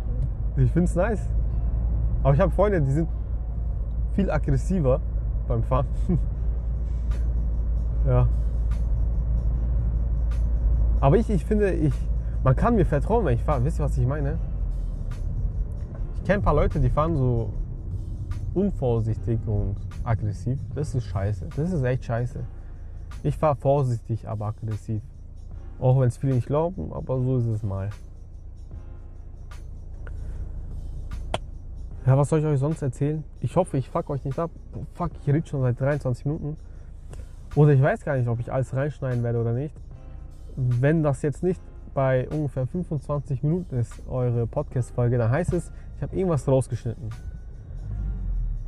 ich 0.56 0.70
finde 0.70 0.84
es 0.84 0.94
nice. 0.94 1.28
Aber 2.22 2.32
ich 2.32 2.40
habe 2.40 2.52
Freunde, 2.52 2.80
die 2.80 2.92
sind 2.92 3.08
viel 4.12 4.30
aggressiver 4.30 5.00
beim 5.48 5.64
Fahren. 5.64 5.88
ja. 8.06 8.28
Aber 11.00 11.16
ich, 11.16 11.28
ich 11.28 11.44
finde, 11.44 11.72
ich, 11.72 11.94
man 12.44 12.54
kann 12.54 12.76
mir 12.76 12.86
vertrauen, 12.86 13.24
wenn 13.24 13.34
ich 13.34 13.42
fahre. 13.42 13.64
Wisst 13.64 13.80
ihr, 13.80 13.84
was 13.84 13.98
ich 13.98 14.06
meine? 14.06 14.38
Ich 16.14 16.22
kenne 16.22 16.38
ein 16.38 16.44
paar 16.44 16.54
Leute, 16.54 16.78
die 16.78 16.88
fahren 16.88 17.16
so 17.16 17.52
unvorsichtig 18.54 19.40
und 19.44 19.74
aggressiv. 20.04 20.58
Das 20.74 20.94
ist 20.94 21.04
scheiße. 21.04 21.48
Das 21.56 21.72
ist 21.72 21.82
echt 21.82 22.04
scheiße. 22.04 22.40
Ich 23.22 23.36
fahre 23.36 23.56
vorsichtig, 23.56 24.28
aber 24.28 24.46
aggressiv. 24.46 25.02
Auch 25.78 26.00
wenn 26.00 26.08
es 26.08 26.16
viele 26.16 26.34
nicht 26.34 26.46
glauben, 26.46 26.92
aber 26.92 27.20
so 27.20 27.38
ist 27.38 27.46
es 27.46 27.62
mal. 27.62 27.90
Ja, 32.06 32.16
was 32.16 32.28
soll 32.28 32.40
ich 32.40 32.46
euch 32.46 32.58
sonst 32.58 32.82
erzählen? 32.82 33.22
Ich 33.40 33.56
hoffe, 33.56 33.76
ich 33.76 33.88
fuck 33.88 34.08
euch 34.10 34.24
nicht 34.24 34.38
ab. 34.38 34.50
Fuck, 34.94 35.12
ich 35.20 35.32
rede 35.32 35.46
schon 35.46 35.60
seit 35.60 35.80
23 35.80 36.24
Minuten. 36.24 36.56
Oder 37.54 37.72
ich 37.72 37.82
weiß 37.82 38.04
gar 38.04 38.16
nicht, 38.16 38.28
ob 38.28 38.40
ich 38.40 38.52
alles 38.52 38.74
reinschneiden 38.74 39.22
werde 39.22 39.40
oder 39.40 39.52
nicht. 39.52 39.74
Wenn 40.56 41.02
das 41.02 41.22
jetzt 41.22 41.42
nicht 41.42 41.60
bei 41.94 42.28
ungefähr 42.28 42.66
25 42.66 43.42
Minuten 43.42 43.76
ist, 43.76 44.02
eure 44.08 44.46
Podcast-Folge, 44.46 45.18
dann 45.18 45.30
heißt 45.30 45.52
es, 45.52 45.72
ich 45.96 46.02
habe 46.02 46.16
irgendwas 46.16 46.46
rausgeschnitten. 46.46 47.10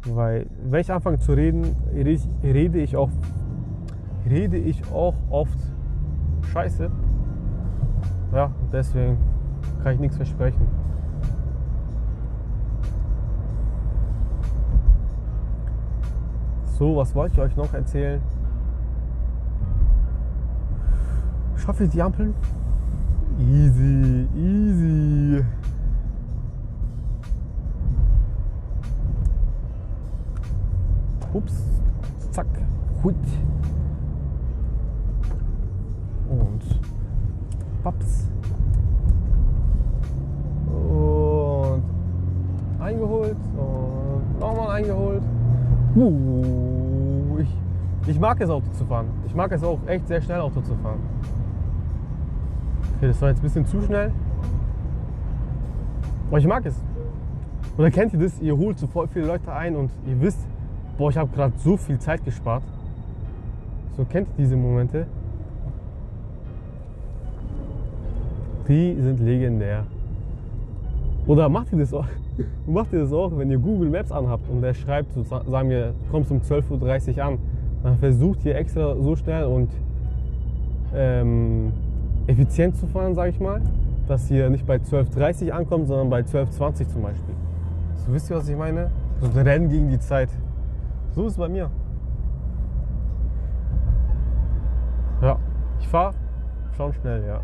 Weil, 0.06 0.46
wenn 0.64 0.80
ich 0.80 0.90
anfange 0.92 1.18
zu 1.18 1.32
reden, 1.32 1.76
rede 1.94 2.80
ich 2.80 2.96
auch, 2.96 3.10
rede 4.28 4.56
ich 4.56 4.82
auch 4.92 5.14
oft 5.30 5.58
Scheiße. 6.52 6.90
Ja, 8.32 8.50
deswegen 8.72 9.16
kann 9.82 9.94
ich 9.94 10.00
nichts 10.00 10.16
versprechen. 10.16 10.66
So, 16.78 16.96
was 16.96 17.14
wollte 17.14 17.34
ich 17.34 17.40
euch 17.40 17.56
noch 17.56 17.72
erzählen? 17.72 18.20
Schaffe 21.56 21.84
ich 21.84 21.90
die 21.90 22.02
Ampeln? 22.02 22.34
Easy, 23.38 24.26
easy. 24.34 25.44
Ups, 31.32 31.54
zack, 32.30 32.46
hut. 33.02 33.14
Und 36.28 36.62
paps. 37.82 38.28
Und 40.66 41.82
eingeholt 42.80 43.36
und 43.56 44.40
nochmal 44.40 44.76
eingeholt. 44.76 45.22
Uh, 45.94 47.38
ich, 47.38 47.58
ich 48.06 48.20
mag 48.20 48.40
es 48.40 48.50
Auto 48.50 48.70
zu 48.72 48.84
fahren. 48.84 49.06
Ich 49.26 49.34
mag 49.34 49.52
es 49.52 49.62
auch 49.62 49.78
echt 49.86 50.08
sehr 50.08 50.20
schnell 50.20 50.40
Auto 50.40 50.60
zu 50.60 50.74
fahren. 50.76 51.00
Okay, 52.96 53.08
das 53.08 53.20
war 53.20 53.30
jetzt 53.30 53.40
ein 53.40 53.42
bisschen 53.42 53.66
zu 53.66 53.80
schnell. 53.82 54.12
Aber 56.28 56.38
ich 56.38 56.46
mag 56.46 56.64
es. 56.64 56.82
Oder 57.76 57.90
kennt 57.90 58.12
ihr 58.12 58.20
das? 58.20 58.40
Ihr 58.40 58.56
holt 58.56 58.78
so 58.78 58.86
voll 58.86 59.08
viele 59.08 59.26
Leute 59.26 59.52
ein 59.52 59.76
und 59.76 59.90
ihr 60.06 60.20
wisst, 60.20 60.46
boah, 61.02 61.10
ich 61.10 61.16
habe 61.16 61.34
gerade 61.34 61.52
so 61.58 61.76
viel 61.76 61.98
Zeit 61.98 62.24
gespart. 62.24 62.62
So 63.96 64.04
kennt 64.04 64.28
ihr 64.28 64.44
diese 64.44 64.56
Momente? 64.56 65.04
Die 68.68 68.94
sind 69.00 69.18
legendär. 69.18 69.84
Oder 71.26 71.48
macht 71.48 71.72
ihr 71.72 71.78
das 71.80 71.92
auch? 71.92 72.06
Macht 72.68 72.92
ihr 72.92 73.00
das 73.00 73.12
auch, 73.12 73.36
wenn 73.36 73.50
ihr 73.50 73.58
Google 73.58 73.90
Maps 73.90 74.12
anhabt 74.12 74.48
und 74.48 74.62
der 74.62 74.74
schreibt, 74.74 75.12
so, 75.12 75.24
sagen 75.24 75.70
wir, 75.70 75.92
kommst 76.12 76.30
um 76.30 76.38
12.30 76.38 77.16
Uhr 77.16 77.24
an, 77.24 77.38
dann 77.82 77.98
versucht 77.98 78.44
ihr 78.44 78.54
extra 78.54 78.94
so 78.94 79.16
schnell 79.16 79.46
und 79.46 79.70
ähm, 80.94 81.72
effizient 82.28 82.76
zu 82.76 82.86
fahren, 82.86 83.16
sage 83.16 83.30
ich 83.30 83.40
mal, 83.40 83.60
dass 84.06 84.30
ihr 84.30 84.48
nicht 84.50 84.66
bei 84.66 84.76
12.30 84.76 85.48
Uhr 85.48 85.54
ankommt, 85.56 85.88
sondern 85.88 86.08
bei 86.08 86.20
12.20 86.20 86.60
Uhr 86.60 86.88
zum 86.88 87.02
Beispiel. 87.02 87.34
So 88.06 88.14
wisst 88.14 88.30
ihr, 88.30 88.36
was 88.36 88.48
ich 88.48 88.56
meine? 88.56 88.90
So 89.20 89.26
ein 89.26 89.46
Rennen 89.46 89.68
gegen 89.68 89.90
die 89.90 89.98
Zeit. 89.98 90.28
So 91.14 91.26
ist 91.26 91.32
es 91.32 91.38
bei 91.38 91.48
mir. 91.48 91.70
Ja, 95.20 95.38
ich 95.78 95.88
fahre 95.88 96.14
schon 96.76 96.92
schnell, 96.94 97.24
ja. 97.26 97.40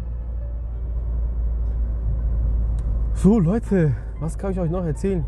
So, 3.12 3.38
Leute, 3.38 3.92
was 4.20 4.38
kann 4.38 4.52
ich 4.52 4.61
euch 4.61 4.70
noch 4.70 4.85
erzählen? 4.85 5.24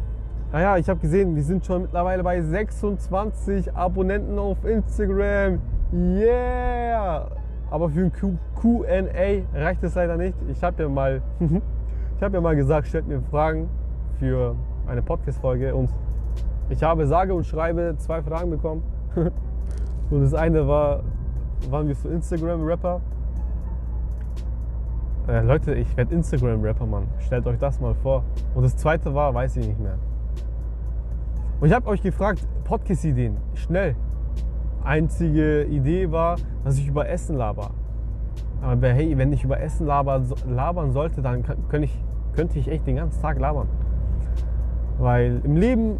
Naja, 0.53 0.79
ich 0.79 0.89
habe 0.89 0.99
gesehen, 1.01 1.37
wir 1.37 1.45
sind 1.45 1.65
schon 1.67 1.83
mittlerweile 1.83 2.25
bei 2.25 2.41
26 2.41 3.77
Abonnenten 3.77 4.39
auf 4.39 4.65
Instagram. 4.65 5.61
Yeah! 5.93 7.31
Aber 7.71 7.91
für 7.91 8.01
ein 8.01 8.13
QA 8.13 9.45
reicht 9.55 9.85
es 9.85 9.95
leider 9.95 10.17
nicht. 10.17 10.35
Ich 10.49 10.63
habe 10.65 10.83
ja 10.83 10.89
mal, 10.89 11.23
ich 12.17 12.23
habe 12.23 12.37
ja 12.37 12.41
mal 12.41 12.57
gesagt, 12.57 12.89
stellt 12.89 13.07
mir 13.07 13.21
Fragen 13.31 13.69
für 14.19 14.57
eine 14.87 15.03
Podcast-Folge 15.03 15.75
und 15.75 15.91
ich 16.71 16.83
habe 16.83 17.07
sage 17.07 17.35
und 17.35 17.45
schreibe 17.45 17.95
zwei 17.99 18.23
Fragen 18.23 18.51
bekommen. 18.51 18.83
und 20.11 20.23
das 20.23 20.35
eine 20.35 20.67
war, 20.67 21.03
waren 21.69 21.89
wir 21.89 21.95
so 21.95 22.09
Instagram-Rapper? 22.09 23.01
Äh, 25.29 25.43
Leute, 25.43 25.75
ich 25.75 25.97
werde 25.97 26.15
Instagram-Rapper, 26.15 26.87
Mann. 26.87 27.09
Stellt 27.19 27.47
euch 27.47 27.59
das 27.59 27.81
mal 27.81 27.95
vor. 27.95 28.25
Und 28.55 28.63
das 28.63 28.77
zweite 28.77 29.13
war, 29.15 29.35
weiß 29.35 29.57
ich 29.57 29.67
nicht 29.67 29.81
mehr. 29.81 29.99
Und 31.61 31.69
ich 31.69 31.75
habe 31.75 31.87
euch 31.89 32.03
gefragt, 32.03 32.47
Podcast-Ideen, 32.65 33.37
schnell. 33.55 33.97
Einzige 34.83 35.65
Idee 35.65 36.11
war, 36.11 36.37
dass 36.65 36.79
ich 36.79 36.87
über 36.87 37.09
Essen 37.09 37.37
laber. 37.37 37.73
Aber 38.63 38.89
hey, 38.89 39.17
wenn 39.19 39.33
ich 39.33 39.45
über 39.45 39.61
Essen 39.61 39.87
labern, 39.87 40.25
labern 40.49 40.93
sollte, 40.93 41.21
dann 41.21 41.43
könnte 41.43 41.85
ich, 41.85 42.05
könnte 42.35 42.59
ich 42.59 42.69
echt 42.69 42.87
den 42.87 42.97
ganzen 42.97 43.21
Tag 43.21 43.39
labern. 43.39 43.69
Weil 44.99 45.41
im 45.45 45.57
Leben 45.57 45.99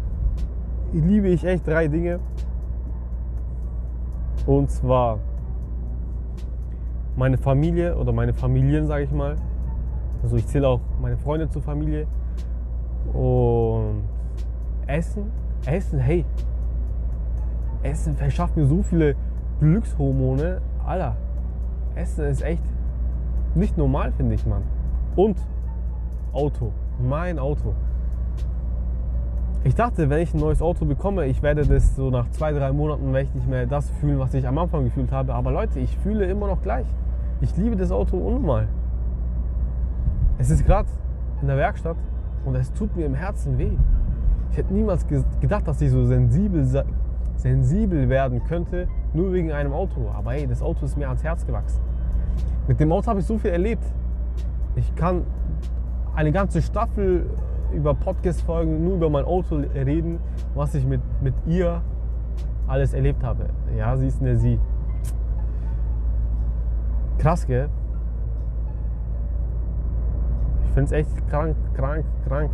liebe 0.99 1.29
ich 1.29 1.43
echt 1.45 1.67
drei 1.67 1.87
Dinge. 1.87 2.19
Und 4.45 4.69
zwar 4.69 5.19
meine 7.15 7.37
Familie 7.37 7.95
oder 7.97 8.11
meine 8.11 8.33
Familien, 8.33 8.87
sage 8.87 9.03
ich 9.03 9.11
mal. 9.11 9.35
Also 10.23 10.35
ich 10.35 10.47
zähle 10.47 10.67
auch 10.67 10.81
meine 11.01 11.17
Freunde 11.17 11.49
zur 11.49 11.61
Familie. 11.61 12.07
Und 13.13 14.03
Essen. 14.87 15.31
Essen, 15.65 15.99
hey. 15.99 16.25
Essen 17.83 18.15
verschafft 18.15 18.57
mir 18.57 18.65
so 18.65 18.81
viele 18.83 19.15
Glückshormone. 19.59 20.61
Alter, 20.85 21.15
Essen 21.95 22.25
ist 22.25 22.41
echt 22.41 22.63
nicht 23.55 23.77
normal, 23.77 24.11
finde 24.11 24.35
ich, 24.35 24.45
Mann. 24.45 24.63
Und 25.15 25.37
Auto. 26.33 26.71
Mein 26.99 27.39
Auto. 27.39 27.73
Ich 29.63 29.75
dachte, 29.75 30.09
wenn 30.09 30.21
ich 30.21 30.33
ein 30.33 30.39
neues 30.39 30.59
Auto 30.59 30.85
bekomme, 30.85 31.27
ich 31.27 31.43
werde 31.43 31.67
das 31.67 31.95
so 31.95 32.09
nach 32.09 32.27
zwei, 32.31 32.51
drei 32.51 32.71
Monaten 32.71 33.13
werde 33.13 33.27
ich 33.27 33.35
nicht 33.35 33.47
mehr 33.47 33.67
das 33.67 33.91
fühlen, 33.99 34.17
was 34.17 34.33
ich 34.33 34.47
am 34.47 34.57
Anfang 34.57 34.85
gefühlt 34.85 35.11
habe. 35.11 35.35
Aber 35.35 35.51
Leute, 35.51 35.79
ich 35.79 35.95
fühle 35.99 36.25
immer 36.25 36.47
noch 36.47 36.63
gleich. 36.63 36.87
Ich 37.41 37.55
liebe 37.57 37.75
das 37.75 37.91
Auto 37.91 38.17
unnormal. 38.17 38.67
Es 40.39 40.49
ist 40.49 40.65
gerade 40.65 40.89
in 41.43 41.47
der 41.47 41.57
Werkstatt 41.57 41.97
und 42.43 42.55
es 42.55 42.73
tut 42.73 42.95
mir 42.95 43.05
im 43.05 43.13
Herzen 43.13 43.59
weh. 43.59 43.77
Ich 44.49 44.57
hätte 44.57 44.73
niemals 44.73 45.05
gedacht, 45.07 45.67
dass 45.67 45.79
ich 45.79 45.91
so 45.91 46.05
sensibel, 46.05 46.65
sensibel 47.35 48.09
werden 48.09 48.43
könnte, 48.43 48.87
nur 49.13 49.31
wegen 49.31 49.51
einem 49.51 49.73
Auto. 49.73 50.09
Aber 50.11 50.31
hey, 50.31 50.47
das 50.47 50.63
Auto 50.63 50.85
ist 50.85 50.97
mir 50.97 51.07
ans 51.07 51.23
Herz 51.23 51.45
gewachsen. 51.45 51.81
Mit 52.67 52.79
dem 52.79 52.91
Auto 52.91 53.07
habe 53.07 53.19
ich 53.19 53.27
so 53.27 53.37
viel 53.37 53.51
erlebt. 53.51 53.83
Ich 54.75 54.95
kann 54.95 55.21
eine 56.15 56.31
ganze 56.31 56.63
Staffel 56.63 57.29
über 57.73 57.93
Podcast-Folgen 57.93 58.83
nur 58.83 58.95
über 58.95 59.09
mein 59.09 59.25
Auto 59.25 59.55
reden, 59.55 60.19
was 60.55 60.75
ich 60.75 60.85
mit, 60.85 61.01
mit 61.21 61.33
ihr 61.45 61.81
alles 62.67 62.93
erlebt 62.93 63.23
habe. 63.23 63.49
Ja, 63.77 63.95
sie 63.97 64.07
ist 64.07 64.21
eine 64.21 64.37
Sie. 64.37 64.59
Krass, 67.17 67.45
gell? 67.45 67.69
Ich 70.65 70.71
finde 70.71 70.85
es 70.85 70.91
echt 70.91 71.27
krank, 71.27 71.55
krank, 71.73 72.05
krank. 72.27 72.51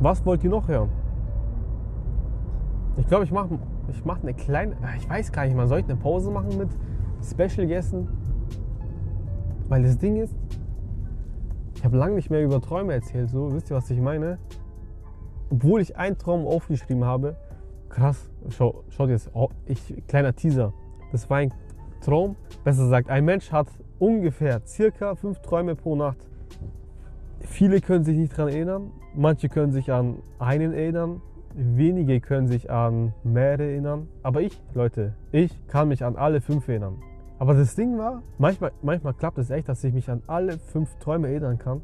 Was 0.00 0.24
wollt 0.26 0.44
ihr 0.44 0.50
noch 0.50 0.68
hören? 0.68 0.90
Ich 2.96 3.06
glaube, 3.06 3.24
ich 3.24 3.32
mache 3.32 3.58
ich 3.88 4.04
mach 4.04 4.22
eine 4.22 4.34
kleine. 4.34 4.76
Ich 4.96 5.08
weiß 5.08 5.32
gar 5.32 5.44
nicht, 5.44 5.56
man 5.56 5.68
sollte 5.68 5.92
eine 5.92 6.00
Pause 6.00 6.30
machen 6.30 6.56
mit 6.58 6.68
Special 7.22 7.66
Gästen. 7.66 8.08
Weil 9.68 9.82
das 9.82 9.98
Ding 9.98 10.16
ist, 10.16 10.34
ich 11.84 11.86
habe 11.86 11.98
lange 11.98 12.14
nicht 12.14 12.30
mehr 12.30 12.42
über 12.42 12.62
Träume 12.62 12.94
erzählt. 12.94 13.28
So, 13.28 13.52
wisst 13.52 13.70
ihr, 13.70 13.76
was 13.76 13.90
ich 13.90 14.00
meine? 14.00 14.38
Obwohl 15.50 15.82
ich 15.82 15.98
einen 15.98 16.16
Traum 16.16 16.46
aufgeschrieben 16.46 17.04
habe. 17.04 17.36
Krass, 17.90 18.30
schau, 18.48 18.84
schaut 18.88 19.10
jetzt, 19.10 19.30
oh, 19.34 19.50
ich, 19.66 20.02
kleiner 20.08 20.34
Teaser. 20.34 20.72
Das 21.12 21.28
war 21.28 21.36
ein 21.36 21.52
Traum. 22.00 22.36
Besser 22.64 22.84
gesagt, 22.84 23.10
ein 23.10 23.26
Mensch 23.26 23.52
hat 23.52 23.66
ungefähr 23.98 24.62
circa 24.64 25.14
fünf 25.14 25.40
Träume 25.40 25.74
pro 25.74 25.94
Nacht. 25.94 26.26
Viele 27.40 27.82
können 27.82 28.02
sich 28.02 28.16
nicht 28.16 28.32
daran 28.32 28.50
erinnern. 28.50 28.90
Manche 29.14 29.50
können 29.50 29.72
sich 29.72 29.92
an 29.92 30.22
einen 30.38 30.72
erinnern. 30.72 31.20
Wenige 31.52 32.18
können 32.22 32.46
sich 32.46 32.70
an 32.70 33.12
mehrere 33.24 33.64
erinnern. 33.64 34.08
Aber 34.22 34.40
ich, 34.40 34.58
Leute, 34.72 35.16
ich 35.32 35.52
kann 35.66 35.88
mich 35.88 36.02
an 36.02 36.16
alle 36.16 36.40
fünf 36.40 36.66
erinnern. 36.66 37.02
Aber 37.38 37.54
das 37.54 37.74
Ding 37.74 37.98
war, 37.98 38.22
manchmal, 38.38 38.72
manchmal 38.82 39.14
klappt 39.14 39.38
es 39.38 39.50
echt, 39.50 39.68
dass 39.68 39.82
ich 39.84 39.92
mich 39.92 40.08
an 40.08 40.22
alle 40.26 40.58
fünf 40.58 40.94
Träume 40.96 41.28
erinnern 41.28 41.58
kann. 41.58 41.80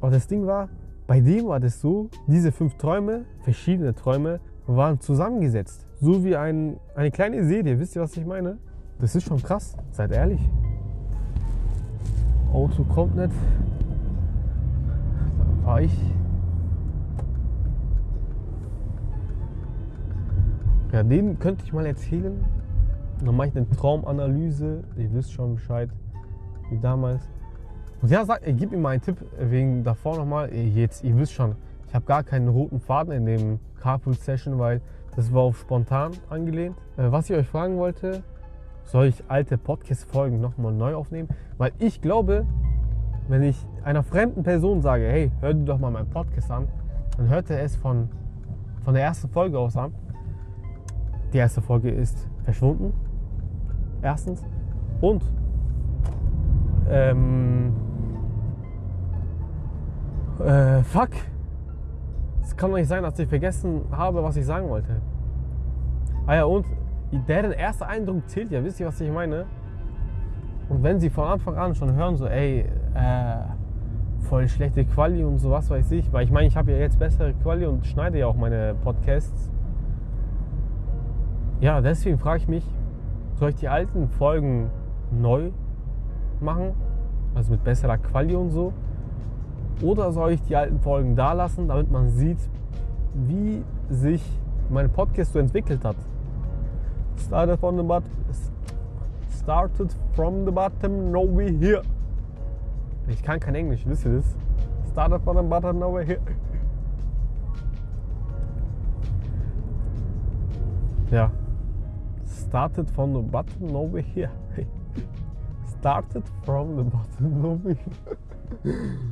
Aber 0.00 0.10
das 0.10 0.26
Ding 0.26 0.46
war, 0.46 0.68
bei 1.06 1.20
dem 1.20 1.46
war 1.46 1.60
das 1.60 1.80
so, 1.80 2.08
diese 2.26 2.50
fünf 2.50 2.74
Träume, 2.74 3.24
verschiedene 3.42 3.94
Träume, 3.94 4.40
waren 4.66 5.00
zusammengesetzt. 5.00 5.86
So 6.00 6.24
wie 6.24 6.36
ein, 6.36 6.78
eine 6.94 7.10
kleine 7.10 7.44
Serie. 7.44 7.78
Wisst 7.78 7.94
ihr, 7.96 8.02
was 8.02 8.16
ich 8.16 8.26
meine? 8.26 8.58
Das 8.98 9.14
ist 9.14 9.24
schon 9.24 9.42
krass, 9.42 9.76
seid 9.92 10.10
ehrlich. 10.12 10.40
Auto 12.52 12.82
kommt 12.84 13.16
nicht. 13.16 13.32
Dann 15.38 15.64
fahre 15.64 15.82
ich. 15.82 15.96
Ja, 20.92 21.02
den 21.02 21.38
könnte 21.38 21.64
ich 21.64 21.72
mal 21.72 21.84
erzählen, 21.84 22.42
dann 23.24 23.36
mache 23.36 23.48
ich 23.48 23.56
eine 23.56 23.68
Traumanalyse. 23.70 24.84
Ihr 24.96 25.12
wisst 25.12 25.32
schon 25.32 25.54
Bescheid, 25.54 25.90
wie 26.70 26.78
damals. 26.78 27.28
Und 28.02 28.10
ja, 28.10 28.24
sag, 28.24 28.42
gib 28.44 28.70
mir 28.70 28.78
mal 28.78 28.90
einen 28.90 29.02
Tipp 29.02 29.16
wegen 29.38 29.82
davor 29.82 30.16
nochmal. 30.16 30.52
Jetzt, 30.54 31.02
ihr 31.02 31.16
wisst 31.16 31.32
schon, 31.32 31.56
ich 31.88 31.94
habe 31.94 32.04
gar 32.04 32.22
keinen 32.22 32.48
roten 32.48 32.80
Faden 32.80 33.12
in 33.12 33.26
dem 33.26 33.60
Carpool-Session, 33.80 34.58
weil 34.58 34.80
das 35.14 35.32
war 35.32 35.42
auf 35.42 35.58
spontan 35.58 36.12
angelehnt. 36.28 36.76
Äh, 36.96 37.10
was 37.10 37.30
ich 37.30 37.36
euch 37.36 37.46
fragen 37.46 37.78
wollte, 37.78 38.22
soll 38.84 39.06
ich 39.06 39.24
alte 39.28 39.56
Podcast-Folgen 39.56 40.40
nochmal 40.40 40.72
neu 40.72 40.94
aufnehmen? 40.94 41.28
Weil 41.56 41.72
ich 41.78 42.02
glaube, 42.02 42.46
wenn 43.28 43.42
ich 43.42 43.56
einer 43.82 44.02
fremden 44.02 44.42
Person 44.42 44.82
sage, 44.82 45.04
hey, 45.04 45.32
hör 45.40 45.54
dir 45.54 45.64
doch 45.64 45.78
mal 45.78 45.90
meinen 45.90 46.10
Podcast 46.10 46.50
an, 46.50 46.68
dann 47.16 47.28
hört 47.28 47.50
er 47.50 47.62
es 47.62 47.76
von, 47.76 48.08
von 48.84 48.94
der 48.94 49.04
ersten 49.04 49.28
Folge 49.28 49.58
aus 49.58 49.76
an. 49.76 49.94
Die 51.32 51.38
erste 51.38 51.62
Folge 51.62 51.90
ist 51.90 52.28
verschwunden. 52.44 52.92
Erstens. 54.06 54.40
Und 55.00 55.20
ähm, 56.88 57.74
äh, 60.38 60.80
fuck. 60.84 61.10
Es 62.40 62.56
kann 62.56 62.70
doch 62.70 62.76
nicht 62.76 62.86
sein, 62.86 63.02
dass 63.02 63.18
ich 63.18 63.28
vergessen 63.28 63.80
habe, 63.90 64.22
was 64.22 64.36
ich 64.36 64.46
sagen 64.46 64.68
wollte. 64.68 65.00
Ah 66.24 66.36
ja, 66.36 66.44
und 66.44 66.64
deren 67.28 67.50
erster 67.50 67.88
Eindruck 67.88 68.28
zählt 68.28 68.52
ja, 68.52 68.62
wisst 68.62 68.78
ihr, 68.78 68.86
was 68.86 69.00
ich 69.00 69.10
meine? 69.10 69.46
Und 70.68 70.84
wenn 70.84 71.00
sie 71.00 71.10
von 71.10 71.26
Anfang 71.26 71.56
an 71.56 71.74
schon 71.74 71.92
hören, 71.94 72.16
so, 72.16 72.26
ey, 72.26 72.60
äh, 72.94 73.36
voll 74.20 74.46
schlechte 74.46 74.84
Quali 74.84 75.24
und 75.24 75.38
sowas 75.38 75.68
weiß 75.68 75.90
ich, 75.90 76.12
weil 76.12 76.24
ich 76.24 76.30
meine, 76.30 76.46
ich 76.46 76.56
habe 76.56 76.70
ja 76.70 76.78
jetzt 76.78 77.00
bessere 77.00 77.34
Quali 77.34 77.66
und 77.66 77.84
schneide 77.84 78.20
ja 78.20 78.28
auch 78.28 78.36
meine 78.36 78.76
Podcasts. 78.84 79.50
Ja, 81.58 81.80
deswegen 81.80 82.18
frage 82.18 82.38
ich 82.38 82.48
mich, 82.48 82.75
soll 83.36 83.50
ich 83.50 83.56
die 83.56 83.68
alten 83.68 84.08
Folgen 84.08 84.70
neu 85.10 85.50
machen? 86.40 86.74
Also 87.34 87.52
mit 87.52 87.64
besserer 87.64 87.98
Quali 87.98 88.34
und 88.34 88.50
so? 88.50 88.72
Oder 89.82 90.10
soll 90.12 90.32
ich 90.32 90.42
die 90.42 90.56
alten 90.56 90.80
Folgen 90.80 91.16
da 91.16 91.34
lassen, 91.34 91.68
damit 91.68 91.90
man 91.90 92.08
sieht, 92.08 92.38
wie 93.14 93.62
sich 93.90 94.22
mein 94.70 94.90
Podcast 94.90 95.34
so 95.34 95.38
entwickelt 95.38 95.84
hat? 95.84 95.96
Started 97.18 97.58
from 97.60 97.76
the 97.76 97.82
bottom, 97.82 98.10
started 99.30 99.94
from 100.14 100.44
the 100.44 100.50
bottom, 100.50 101.12
now 101.12 101.26
we 101.26 101.50
here. 101.58 101.82
Ich 103.08 103.22
kann 103.22 103.38
kein 103.38 103.54
Englisch, 103.54 103.86
wisst 103.86 104.06
ihr 104.06 104.16
das? 104.16 104.36
Started 104.90 105.22
from 105.22 105.36
the 105.36 105.42
bottom, 105.42 105.78
now 105.78 105.94
we're 105.94 106.04
here. 106.04 106.20
Ja, 111.10 111.30
started 112.48 112.90
from 112.90 113.12
the 113.14 113.20
bottom 113.20 113.76
over 113.76 114.00
here. 114.00 114.30
started 115.80 116.24
from 116.44 116.76
the 116.76 116.82
bottom 116.82 117.44
over 117.44 117.74
here. 117.74 117.94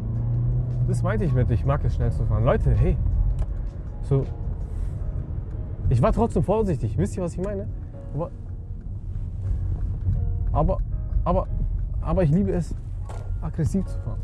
Das 0.88 1.04
meinte 1.04 1.26
ich 1.26 1.34
mit, 1.34 1.52
ich 1.52 1.64
mag 1.66 1.86
es 1.86 1.94
schnell 1.96 2.12
zu 2.12 2.26
fahren. 2.26 2.44
Leute, 2.44 2.72
hey. 2.72 2.98
So. 4.02 4.26
Ich 5.90 6.02
war 6.02 6.12
trotzdem 6.14 6.44
vorsichtig. 6.44 6.98
Wisst 6.98 7.18
ihr, 7.18 7.24
was 7.24 7.34
ich 7.34 7.42
meine? 7.42 7.68
Aber, 8.14 8.32
aber, 10.52 10.78
aber, 11.24 11.48
aber 12.02 12.24
ich 12.24 12.32
liebe 12.32 12.52
es, 12.52 12.76
aggressiv 13.42 13.86
zu 13.86 13.98
fahren. 14.00 14.20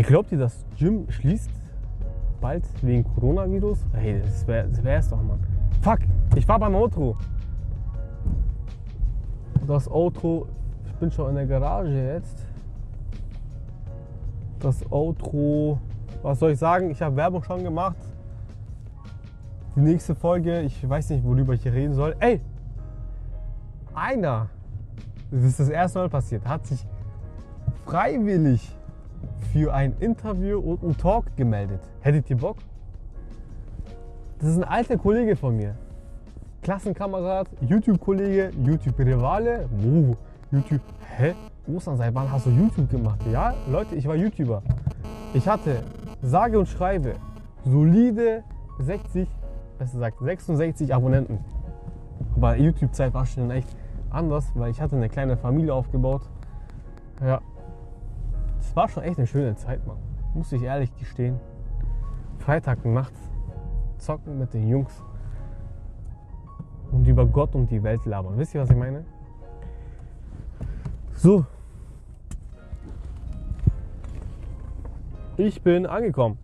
Hey, 0.00 0.06
glaubt 0.06 0.32
ihr, 0.32 0.38
das 0.38 0.64
Gym 0.78 1.04
schließt 1.10 1.50
bald 2.40 2.64
wegen 2.80 3.04
Coronavirus? 3.04 3.84
Hey, 3.92 4.22
das 4.22 4.46
wäre 4.46 4.66
wär's 4.82 5.10
doch, 5.10 5.22
Mann. 5.22 5.38
Fuck, 5.82 5.98
ich 6.36 6.48
war 6.48 6.58
beim 6.58 6.74
Auto. 6.74 7.18
Das 9.66 9.86
Auto, 9.86 10.46
ich 10.86 10.94
bin 10.94 11.10
schon 11.10 11.28
in 11.28 11.34
der 11.34 11.44
Garage 11.44 11.90
jetzt. 11.90 12.46
Das 14.60 14.90
Auto, 14.90 15.78
was 16.22 16.38
soll 16.38 16.52
ich 16.52 16.58
sagen? 16.58 16.90
Ich 16.90 17.02
habe 17.02 17.16
Werbung 17.16 17.42
schon 17.42 17.62
gemacht. 17.62 17.98
Die 19.76 19.80
nächste 19.80 20.14
Folge, 20.14 20.62
ich 20.62 20.88
weiß 20.88 21.10
nicht, 21.10 21.22
worüber 21.22 21.52
ich 21.52 21.62
hier 21.62 21.74
reden 21.74 21.92
soll. 21.92 22.16
Ey, 22.20 22.40
einer, 23.92 24.48
das 25.30 25.42
ist 25.42 25.60
das 25.60 25.68
erste 25.68 25.98
Mal 25.98 26.08
passiert, 26.08 26.46
hat 26.46 26.66
sich 26.66 26.86
freiwillig 27.84 28.79
für 29.52 29.72
ein 29.74 29.94
Interview 30.00 30.58
und 30.58 30.82
einen 30.82 30.96
Talk 30.96 31.36
gemeldet. 31.36 31.80
Hättet 32.00 32.30
ihr 32.30 32.36
Bock? 32.36 32.58
Das 34.38 34.48
ist 34.50 34.56
ein 34.56 34.64
alter 34.64 34.96
Kollege 34.96 35.36
von 35.36 35.56
mir. 35.56 35.74
Klassenkamerad, 36.62 37.48
YouTube-Kollege, 37.60 38.50
YouTube-Rivale. 38.64 39.68
Oh, 39.84 40.16
YouTube. 40.50 40.80
Hä? 41.16 41.34
Ostern, 41.66 41.96
seit 41.96 42.14
wann 42.14 42.30
hast 42.30 42.46
du 42.46 42.50
YouTube 42.50 42.90
gemacht? 42.90 43.20
Ja, 43.30 43.54
Leute, 43.68 43.96
ich 43.96 44.06
war 44.06 44.14
YouTuber. 44.14 44.62
Ich 45.34 45.48
hatte, 45.48 45.82
sage 46.22 46.58
und 46.58 46.66
schreibe, 46.66 47.14
solide 47.64 48.44
60, 48.78 49.28
besser 49.78 49.92
gesagt 49.92 50.18
66 50.20 50.94
Abonnenten. 50.94 51.38
Aber 52.36 52.56
YouTube-Zeit 52.56 53.12
war 53.14 53.26
schon 53.26 53.50
echt 53.50 53.68
anders, 54.10 54.50
weil 54.54 54.70
ich 54.70 54.80
hatte 54.80 54.96
eine 54.96 55.08
kleine 55.08 55.36
Familie 55.36 55.74
aufgebaut. 55.74 56.22
Ja, 57.20 57.40
es 58.70 58.76
war 58.76 58.88
schon 58.88 59.02
echt 59.02 59.18
eine 59.18 59.26
schöne 59.26 59.56
Zeit, 59.56 59.84
Mann. 59.84 59.96
Muss 60.32 60.52
ich 60.52 60.62
ehrlich 60.62 60.96
gestehen. 60.96 61.40
Freitag 62.38 62.84
nachts 62.84 63.18
zocken 63.98 64.38
mit 64.38 64.54
den 64.54 64.68
Jungs 64.68 65.02
und 66.92 67.04
über 67.04 67.26
Gott 67.26 67.56
und 67.56 67.68
die 67.68 67.82
Welt 67.82 68.06
labern. 68.06 68.38
Wisst 68.38 68.54
ihr, 68.54 68.60
was 68.60 68.70
ich 68.70 68.76
meine? 68.76 69.04
So. 71.14 71.44
Ich 75.36 75.60
bin 75.62 75.84
angekommen. 75.84 76.38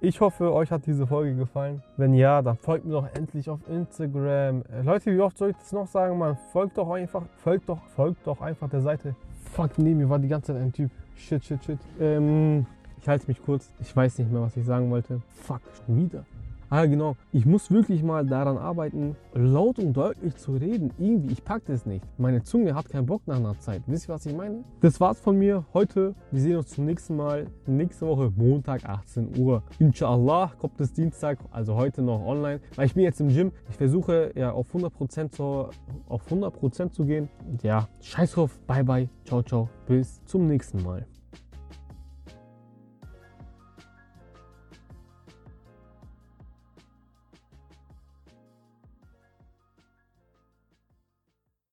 Ich 0.00 0.22
hoffe, 0.22 0.50
euch 0.54 0.70
hat 0.70 0.86
diese 0.86 1.06
Folge 1.06 1.34
gefallen. 1.34 1.82
Wenn 1.98 2.14
ja, 2.14 2.40
dann 2.40 2.56
folgt 2.56 2.86
mir 2.86 2.92
doch 2.92 3.08
endlich 3.12 3.50
auf 3.50 3.60
Instagram. 3.68 4.62
Äh, 4.72 4.80
Leute, 4.84 5.14
wie 5.14 5.20
oft 5.20 5.36
soll 5.36 5.50
ich 5.50 5.56
das 5.58 5.70
noch 5.72 5.86
sagen? 5.86 6.16
Man 6.16 6.38
folgt 6.50 6.78
doch 6.78 6.90
einfach, 6.90 7.24
folgt 7.36 7.68
doch, 7.68 7.82
folgt 7.94 8.26
doch 8.26 8.40
einfach 8.40 8.70
der 8.70 8.80
Seite. 8.80 9.14
Fuck, 9.52 9.76
nee, 9.76 9.94
mir 9.94 10.08
war 10.08 10.18
die 10.18 10.28
ganze 10.28 10.54
Zeit 10.54 10.62
ein 10.62 10.72
Typ. 10.72 10.90
Shit, 11.28 11.44
shit, 11.44 11.64
shit. 11.64 11.78
Ähm, 12.00 12.66
ich 13.00 13.08
halte 13.08 13.26
mich 13.28 13.40
kurz. 13.42 13.70
Ich 13.80 13.94
weiß 13.94 14.18
nicht 14.18 14.30
mehr, 14.30 14.42
was 14.42 14.56
ich 14.56 14.64
sagen 14.64 14.90
wollte. 14.90 15.20
Fuck, 15.42 15.62
schon 15.86 15.96
wieder. 15.96 16.24
Ah, 16.72 16.86
genau. 16.86 17.16
Ich 17.32 17.46
muss 17.46 17.72
wirklich 17.72 18.04
mal 18.04 18.24
daran 18.24 18.56
arbeiten, 18.56 19.16
laut 19.34 19.80
und 19.80 19.92
deutlich 19.92 20.36
zu 20.36 20.52
reden. 20.52 20.92
Irgendwie, 20.98 21.32
ich 21.32 21.42
packe 21.42 21.72
das 21.72 21.84
nicht. 21.84 22.04
Meine 22.16 22.44
Zunge 22.44 22.76
hat 22.76 22.88
keinen 22.88 23.06
Bock 23.06 23.22
nach 23.26 23.38
einer 23.38 23.58
Zeit. 23.58 23.82
Wisst 23.88 24.08
ihr, 24.08 24.14
was 24.14 24.24
ich 24.24 24.36
meine? 24.36 24.62
Das 24.80 25.00
war's 25.00 25.18
von 25.18 25.36
mir 25.36 25.64
heute. 25.74 26.14
Wir 26.30 26.40
sehen 26.40 26.56
uns 26.56 26.68
zum 26.68 26.84
nächsten 26.84 27.16
Mal. 27.16 27.48
Nächste 27.66 28.06
Woche, 28.06 28.32
Montag, 28.36 28.84
18 28.88 29.36
Uhr. 29.36 29.64
Inshallah 29.80 30.52
kommt 30.60 30.80
es 30.80 30.92
Dienstag, 30.92 31.38
also 31.50 31.74
heute 31.74 32.02
noch 32.02 32.24
online. 32.24 32.60
Weil 32.76 32.86
ich 32.86 32.94
bin 32.94 33.02
jetzt 33.02 33.20
im 33.20 33.30
Gym. 33.30 33.50
Ich 33.68 33.76
versuche 33.76 34.30
ja 34.36 34.52
auf 34.52 34.72
100% 34.72 35.32
zu, 35.32 35.70
auf 36.08 36.30
100% 36.30 36.92
zu 36.92 37.04
gehen. 37.04 37.28
Und 37.50 37.64
ja, 37.64 37.88
scheiß 38.00 38.30
drauf. 38.30 38.60
Bye, 38.68 38.84
bye. 38.84 39.08
Ciao, 39.24 39.42
ciao. 39.42 39.68
Bis 39.86 40.24
zum 40.24 40.46
nächsten 40.46 40.84
Mal. 40.84 41.04